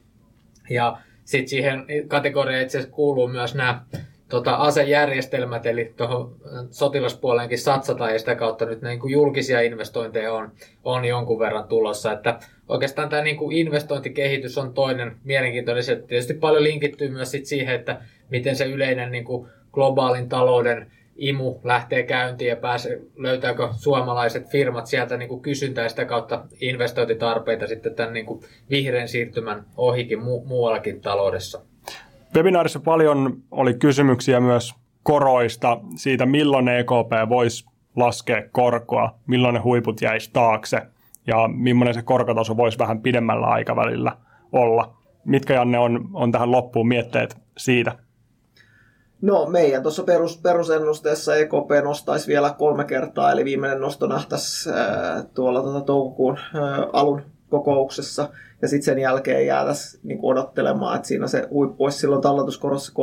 Ja 0.69 0.97
sitten 1.31 1.47
siihen 1.47 1.85
kategoriaan 2.07 2.63
itse 2.63 2.77
asiassa 2.77 2.95
kuuluu 2.95 3.27
myös 3.27 3.55
nämä 3.55 3.81
tota, 4.29 4.55
asejärjestelmät, 4.55 5.65
eli 5.65 5.93
tuohon 5.97 6.35
sotilaspuoleenkin 6.69 7.59
satsataan 7.59 8.13
ja 8.13 8.19
sitä 8.19 8.35
kautta 8.35 8.65
nyt 8.65 8.81
niin 8.81 8.99
kuin 8.99 9.11
julkisia 9.11 9.61
investointeja 9.61 10.33
on, 10.33 10.51
on 10.83 11.05
jonkun 11.05 11.39
verran 11.39 11.67
tulossa. 11.67 12.11
Että 12.11 12.39
oikeastaan 12.69 13.09
tämä 13.09 13.21
niin 13.21 13.37
kuin 13.37 13.57
investointikehitys 13.57 14.57
on 14.57 14.73
toinen 14.73 15.15
mielenkiintoinen. 15.23 15.83
Se 15.83 15.95
tietysti 15.95 16.33
paljon 16.33 16.63
linkittyy 16.63 17.09
myös 17.09 17.31
sit 17.31 17.45
siihen, 17.45 17.75
että 17.75 18.01
miten 18.29 18.55
se 18.55 18.65
yleinen 18.65 19.11
niin 19.11 19.25
kuin 19.25 19.47
globaalin 19.71 20.29
talouden 20.29 20.91
imu 21.21 21.59
lähtee 21.63 22.03
käyntiin 22.03 22.49
ja 22.49 22.55
pääsee, 22.55 23.01
löytääkö 23.15 23.69
suomalaiset 23.71 24.51
firmat 24.51 24.87
sieltä 24.87 25.17
niin 25.17 25.29
kuin 25.29 25.41
kysyntää 25.41 25.83
ja 25.83 25.89
sitä 25.89 26.05
kautta 26.05 26.43
investointitarpeita 26.61 27.67
sitten 27.67 27.95
tämän 27.95 28.13
niin 28.13 28.25
kuin 28.25 28.41
vihreän 28.69 29.07
siirtymän 29.07 29.65
ohikin 29.77 30.19
mu- 30.19 30.47
muuallakin 30.47 31.01
taloudessa. 31.01 31.61
Webinaarissa 32.35 32.79
paljon 32.79 33.37
oli 33.51 33.73
kysymyksiä 33.73 34.39
myös 34.39 34.73
koroista, 35.03 35.77
siitä 35.95 36.25
milloin 36.25 36.67
EKP 36.67 37.29
voisi 37.29 37.65
laskea 37.95 38.43
korkoa, 38.51 39.15
milloin 39.27 39.53
ne 39.53 39.59
huiput 39.59 40.01
jäisi 40.01 40.29
taakse 40.33 40.81
ja 41.27 41.47
millainen 41.47 41.93
se 41.93 42.01
korkotaso 42.01 42.57
voisi 42.57 42.79
vähän 42.79 43.01
pidemmällä 43.01 43.47
aikavälillä 43.47 44.17
olla. 44.51 44.97
Mitkä 45.25 45.53
Janne 45.53 45.79
on, 45.79 46.09
on 46.13 46.31
tähän 46.31 46.51
loppuun 46.51 46.87
mietteet 46.87 47.37
siitä? 47.57 47.95
No 49.21 49.45
meidän 49.45 49.83
tuossa 49.83 50.03
perus, 50.03 50.37
perusennusteessa 50.37 51.35
EKP 51.35 51.83
nostaisi 51.83 52.27
vielä 52.27 52.55
kolme 52.57 52.83
kertaa, 52.83 53.31
eli 53.31 53.45
viimeinen 53.45 53.81
nosto 53.81 54.07
nähtäisi 54.07 54.69
äh, 54.69 55.25
tuolla 55.33 55.61
tuota, 55.61 55.81
toukokuun 55.81 56.37
äh, 56.37 56.89
alun 56.93 57.21
kokouksessa, 57.49 58.29
ja 58.61 58.67
sitten 58.67 58.85
sen 58.85 58.99
jälkeen 58.99 59.45
jäätäisiin 59.45 60.01
niin 60.03 60.19
odottelemaan, 60.21 60.95
että 60.95 61.07
siinä 61.07 61.27
se 61.27 61.47
huippu 61.49 61.83
olisi 61.83 61.99
silloin 61.99 62.21
talletuskorossa 62.21 62.93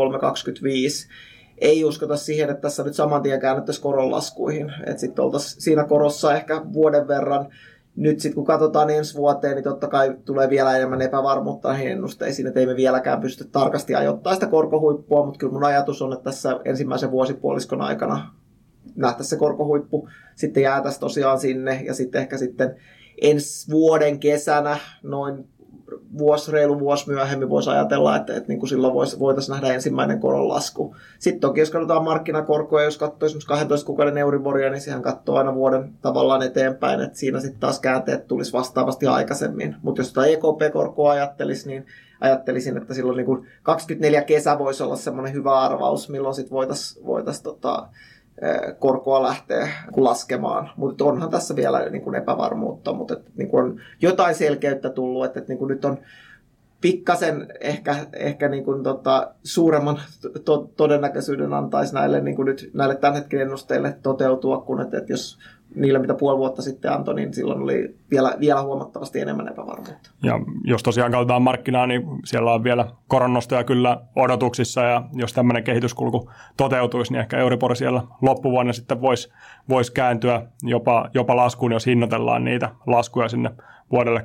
3,25. 1.09 1.13
Ei 1.59 1.85
uskota 1.85 2.17
siihen, 2.17 2.51
että 2.51 2.61
tässä 2.61 2.83
nyt 2.83 2.95
saman 2.95 3.23
tien 3.23 3.41
käännettäisiin 3.41 3.83
koronlaskuihin, 3.83 4.73
että 4.87 5.01
sitten 5.01 5.25
oltaisiin 5.25 5.63
siinä 5.63 5.85
korossa 5.85 6.35
ehkä 6.37 6.63
vuoden 6.73 7.09
verran, 7.09 7.49
nyt 7.99 8.21
sitten 8.21 8.35
kun 8.35 8.45
katsotaan 8.45 8.91
ensi 8.91 9.17
vuoteen, 9.17 9.55
niin 9.55 9.65
totta 9.65 9.89
kai 9.89 10.17
tulee 10.25 10.51
vielä 10.51 10.77
enemmän 10.77 11.03
epävarmuutta 11.03 11.69
näihin 11.69 11.93
ennusteisiin, 11.93 12.47
että 12.49 12.61
ei 12.61 12.67
me 12.67 12.77
vieläkään 12.77 13.21
pysty 13.21 13.45
tarkasti 13.45 13.95
ajoittamaan 13.95 14.37
sitä 14.37 14.47
korkohuippua, 14.47 15.25
mutta 15.25 15.39
kyllä 15.39 15.53
mun 15.53 15.65
ajatus 15.65 16.03
on, 16.03 16.13
että 16.13 16.25
tässä 16.25 16.61
ensimmäisen 16.65 17.11
vuosipuoliskon 17.11 17.81
aikana 17.81 18.35
nähtäisiin 18.97 19.31
se 19.31 19.37
korkohuippu, 19.37 20.09
sitten 20.35 20.63
jäätäisiin 20.63 21.01
tosiaan 21.01 21.41
sinne 21.41 21.83
ja 21.85 21.95
sitten 21.95 22.21
ehkä 22.21 22.39
sitten 22.39 22.77
ensi 23.21 23.71
vuoden 23.71 24.19
kesänä 24.19 24.79
noin 25.03 25.49
vuosi, 26.19 26.53
reilu 26.53 26.81
vuosi 26.81 27.09
myöhemmin 27.09 27.51
voisi 27.51 27.71
ajatella, 27.71 28.17
että, 28.17 28.37
että 28.37 28.49
niin 28.49 28.59
kuin 28.59 28.69
silloin 28.69 28.95
voisi, 28.95 29.19
voitaisiin 29.19 29.53
nähdä 29.53 29.75
ensimmäinen 29.75 30.21
koronlasku. 30.21 30.97
Sitten 31.19 31.41
toki 31.41 31.61
jos 31.61 31.71
katsotaan 31.71 32.05
markkinakorkoja, 32.05 32.85
jos 32.85 32.99
katsoo 32.99 33.27
esimerkiksi 33.27 33.49
12 33.49 33.87
kuukauden 33.87 34.19
Euriboria, 34.19 34.71
niin 34.71 34.81
sehän 34.81 35.03
katsoo 35.03 35.37
aina 35.37 35.55
vuoden 35.55 35.93
tavallaan 36.03 36.43
eteenpäin, 36.43 37.01
että 37.01 37.19
siinä 37.19 37.41
sitten 37.41 37.61
taas 37.61 37.81
käänteet 37.81 38.27
tulisi 38.27 38.53
vastaavasti 38.53 39.07
aikaisemmin. 39.07 39.77
Mutta 39.83 40.01
jos 40.01 40.13
tätä 40.13 40.27
EKP-korkoa 40.27 41.11
ajattelisi, 41.11 41.69
niin 41.69 41.87
ajattelisin, 42.21 42.77
että 42.77 42.95
silloin 42.95 43.17
niin 43.17 43.27
kuin 43.27 43.47
24 43.63 44.23
kesä 44.23 44.59
voisi 44.59 44.83
olla 44.83 44.97
semmoinen 44.97 45.33
hyvä 45.33 45.61
arvaus, 45.61 46.09
milloin 46.09 46.35
sitten 46.35 46.53
voitaisiin 46.55 47.07
voitais, 47.07 47.43
tota, 47.43 47.89
korkoa 48.79 49.23
lähtee 49.23 49.69
laskemaan. 49.97 50.71
Mutta 50.77 51.05
onhan 51.05 51.31
tässä 51.31 51.57
vielä 51.57 51.91
niin 51.91 52.03
kuin 52.03 52.17
epävarmuutta, 52.17 52.93
mutta 52.93 53.15
että, 53.15 53.31
niin 53.37 53.49
kuin 53.49 53.65
on 53.65 53.81
jotain 54.03 54.35
selkeyttä 54.35 54.91
tullut, 54.91 55.25
että, 55.25 55.39
että 55.39 55.53
niin 55.53 55.59
kuin 55.59 55.69
nyt 55.69 55.85
on 55.85 55.99
pikkasen 56.81 57.47
ehkä, 57.61 57.97
ehkä 58.13 58.49
niin 58.49 58.65
kuin 58.65 58.83
tota, 58.83 59.35
suuremman 59.45 60.01
to- 60.45 60.71
todennäköisyyden 60.77 61.55
antaisi 61.55 61.95
näille, 61.95 62.21
niin 62.21 62.37
kuin 62.37 62.47
nyt, 62.47 62.71
näille 62.75 62.97
tämän 62.97 63.17
hetken 63.17 63.41
ennusteille 63.41 63.99
toteutua, 64.03 64.61
kun 64.61 64.81
että, 64.81 64.99
että 64.99 65.13
jos 65.13 65.39
niillä, 65.75 65.99
mitä 65.99 66.15
puoli 66.15 66.39
vuotta 66.39 66.63
sitten 66.63 66.93
antoi, 66.93 67.15
niin 67.15 67.35
silloin 67.35 67.63
oli 67.63 67.97
vielä, 68.11 68.37
vielä 68.41 68.63
huomattavasti 68.63 69.21
enemmän 69.21 69.49
epävarmuutta. 69.49 70.11
Ja 70.23 70.41
jos 70.65 70.83
tosiaan 70.83 71.13
katsotaan 71.13 71.43
markkinaa, 71.43 71.87
niin 71.87 72.03
siellä 72.25 72.53
on 72.53 72.65
vielä 72.65 72.87
koronnostoja 73.09 73.65
kyllä 73.65 74.01
odotuksissa, 74.17 74.81
ja 74.81 75.03
jos 75.13 75.33
tämmöinen 75.33 75.65
kehityskulku 75.65 76.31
toteutuisi, 76.57 77.13
niin 77.13 77.21
ehkä 77.21 77.39
Euribor 77.39 77.77
siellä 77.77 78.03
loppuvuonna 78.23 78.73
sitten 78.73 79.01
voisi 79.01 79.33
vois 79.69 79.91
kääntyä 79.91 80.43
jopa, 80.63 81.11
jopa 81.15 81.37
laskuun, 81.37 81.73
jos 81.73 81.87
hinnoitellaan 81.87 82.45
niitä 82.45 82.71
laskuja 82.87 83.29
sinne 83.29 83.51
vuodelle 83.93 84.23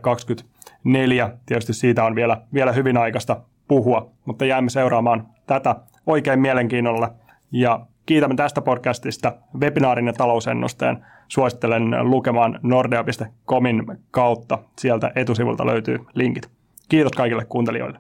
2024. 0.84 1.38
Tietysti 1.46 1.74
siitä 1.74 2.04
on 2.04 2.16
vielä, 2.16 2.42
vielä 2.54 2.72
hyvin 2.72 2.98
aikaista 2.98 3.42
puhua, 3.68 4.12
mutta 4.26 4.46
jäämme 4.46 4.70
seuraamaan 4.70 5.28
tätä 5.48 5.76
oikein 6.08 6.40
mielenkiinnolla. 6.40 7.14
Ja 7.52 7.86
kiitämme 8.06 8.36
tästä 8.36 8.62
podcastista 8.62 9.34
webinaarin 9.60 10.08
ja 10.08 10.14
talousennusteen. 10.14 11.06
Suosittelen 11.28 11.96
lukemaan 12.02 12.60
nordea.comin 12.64 13.84
kautta. 14.12 14.60
Sieltä 14.78 15.12
etusivulta 15.16 15.66
löytyy 15.66 16.00
linkit. 16.14 16.50
Kiitos 16.90 17.12
kaikille 17.12 17.46
kuuntelijoille. 17.46 18.00